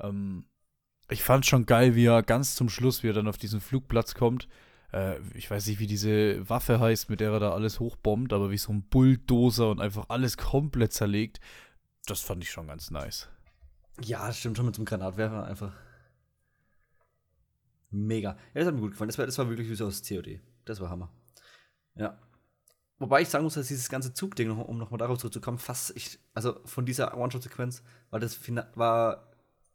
[0.00, 0.44] Ähm,
[1.08, 4.14] ich fand schon geil, wie er ganz zum Schluss, wie er dann auf diesen Flugplatz
[4.14, 4.48] kommt.
[4.92, 8.50] Äh, ich weiß nicht, wie diese Waffe heißt, mit der er da alles hochbombt, aber
[8.50, 11.40] wie so ein Bulldozer und einfach alles komplett zerlegt.
[12.06, 13.28] Das fand ich schon ganz nice.
[14.02, 15.72] Ja, stimmt schon mit so einem Granatwerfer einfach.
[17.96, 18.36] Mega.
[18.52, 19.08] Ja, das hat mir gut gefallen.
[19.08, 20.40] Das war, das war wirklich wie so aus COD.
[20.64, 21.10] Das war Hammer.
[21.94, 22.18] Ja.
[22.98, 26.60] Wobei ich sagen muss, dass dieses ganze Zugding, um nochmal darauf zurückzukommen, fast ich, also
[26.64, 29.32] von dieser One-Shot-Sequenz war das, Fina war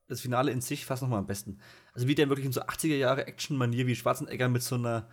[0.07, 1.59] das Finale in sich fast nochmal am besten.
[1.93, 5.07] Also wie der wirklich in so 80er Jahre Action-Manier wie Schwarzenegger mit so einer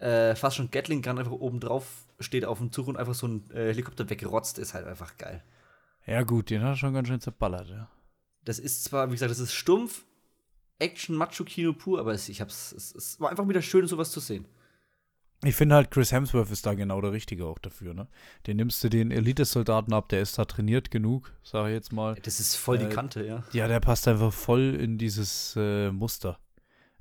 [0.00, 3.50] äh, fast schon Gatling-Gun einfach oben drauf steht auf dem Zug und einfach so ein
[3.50, 5.42] äh, Helikopter wegrotzt, ist halt einfach geil.
[6.06, 7.88] Ja, gut, den hat er schon ganz schön zerballert, ja.
[8.44, 10.04] Das ist zwar, wie gesagt, das ist stumpf,
[10.78, 14.46] Action-Macho-Kino pur, aber es, ich hab's, es, es war einfach wieder schön, sowas zu sehen.
[15.44, 18.06] Ich finde halt, Chris Hemsworth ist da genau der Richtige auch dafür, ne?
[18.46, 22.14] Den nimmst du den Elite-Soldaten ab, der ist da trainiert genug, sage ich jetzt mal.
[22.22, 23.42] Das ist voll die äh, Kante, ja.
[23.52, 26.38] Ja, der passt einfach voll in dieses äh, Muster.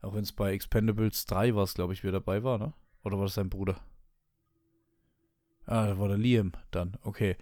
[0.01, 2.73] Auch wenn es bei Expendables 3 war, glaube ich, wie er dabei war, ne?
[3.03, 3.79] Oder war das sein Bruder?
[5.65, 6.97] Ah, da war der Liam dann.
[7.03, 7.37] Okay.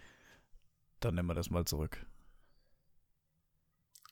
[0.99, 2.05] Dann nehmen wir das mal zurück.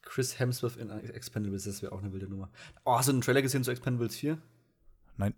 [0.08, 2.49] Chris Hemsworth in Expendables, das wäre auch eine wilde Nummer.
[2.86, 4.38] Oh, hast du einen Trailer gesehen zu Expendables 4?
[5.18, 5.34] Nein.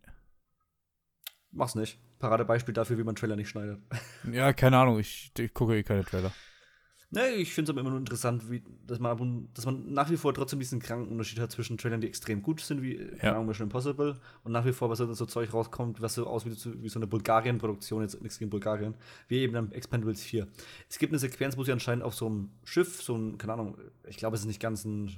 [1.52, 2.00] Mach's nicht.
[2.20, 3.82] Paradebeispiel dafür, wie man Trailer nicht schneidet.
[4.32, 6.32] Ja, keine Ahnung, ich, ich gucke eh keine Trailer.
[7.12, 10.18] Nee, ich finde es aber immer nur interessant, wie, dass, man, dass man nach wie
[10.18, 13.32] vor trotzdem diesen kranken Unterschied hat zwischen Trailern, die extrem gut sind, wie ja.
[13.32, 16.64] Ahnung, Mission Impossible, und nach wie vor, was so, so Zeug rauskommt, was so aussieht
[16.66, 18.94] wie, wie so eine Bulgarien-Produktion, jetzt nichts gegen Bulgarien,
[19.28, 20.48] wie eben dann Expendables 4.
[20.88, 23.78] Es gibt eine Sequenz, wo sie anscheinend auf so einem Schiff, so ein, keine Ahnung,
[24.08, 25.10] ich glaube, es ist nicht ganz ein,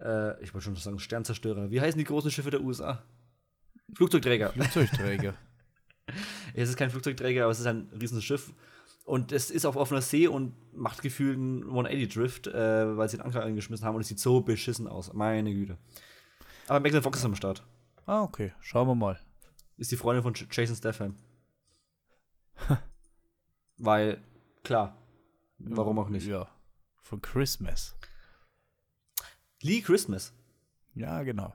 [0.00, 1.70] äh, ich wollte schon sagen, Sternzerstörer.
[1.70, 3.02] Wie heißen die großen Schiffe der USA?
[3.94, 4.50] Flugzeugträger.
[4.52, 5.34] Flugzeugträger.
[6.54, 8.52] Es ist kein Flugzeugträger, aber es ist ein riesiges Schiff.
[9.04, 13.26] Und es ist auf offener See und macht gefühlt einen 180-Drift, äh, weil sie den
[13.26, 15.12] Anker eingeschmissen haben und es sieht so beschissen aus.
[15.12, 15.76] Meine Güte.
[16.68, 17.66] Aber Megan Fox ist am Start.
[18.06, 18.52] Ah, okay.
[18.60, 19.18] Schauen wir mal.
[19.76, 21.16] Ist die Freundin von Jason Statham.
[23.78, 24.22] weil,
[24.62, 24.96] klar.
[25.58, 26.26] Warum auch nicht?
[26.26, 26.48] Ja.
[27.00, 27.96] Von Christmas.
[29.60, 30.32] Lee Christmas.
[30.94, 31.54] Ja, genau.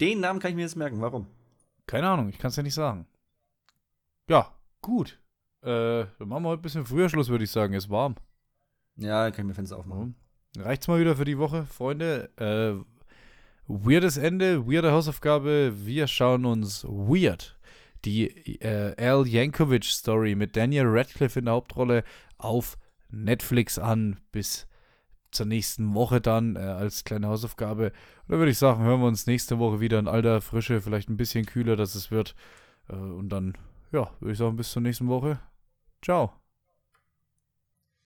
[0.00, 1.00] Den Namen kann ich mir jetzt merken.
[1.00, 1.26] Warum?
[1.86, 3.06] Keine Ahnung, ich kann es ja nicht sagen.
[4.28, 5.18] Ja, gut.
[5.62, 7.74] Äh, dann machen wir heute ein bisschen früher Schluss, würde ich sagen.
[7.74, 8.16] Ist warm.
[8.96, 10.14] Ja, kann ich mir Fenster aufmachen.
[10.56, 12.30] Reicht's mal wieder für die Woche, Freunde.
[12.36, 12.82] Äh,
[13.66, 15.72] weirdes Ende, weirde Hausaufgabe.
[15.84, 17.58] Wir schauen uns Weird,
[18.04, 18.28] die
[18.60, 22.04] äh, Al Yankovic Story mit Daniel Radcliffe in der Hauptrolle
[22.38, 22.78] auf
[23.10, 24.20] Netflix an.
[24.32, 24.66] Bis
[25.30, 27.86] zur nächsten Woche dann äh, als kleine Hausaufgabe.
[27.86, 31.08] Und dann würde ich sagen, hören wir uns nächste Woche wieder in alter Frische, vielleicht
[31.08, 32.34] ein bisschen kühler, dass es wird.
[32.88, 33.56] Äh, und dann,
[33.92, 35.38] ja, würde ich sagen, bis zur nächsten Woche.
[36.02, 36.32] Ciao.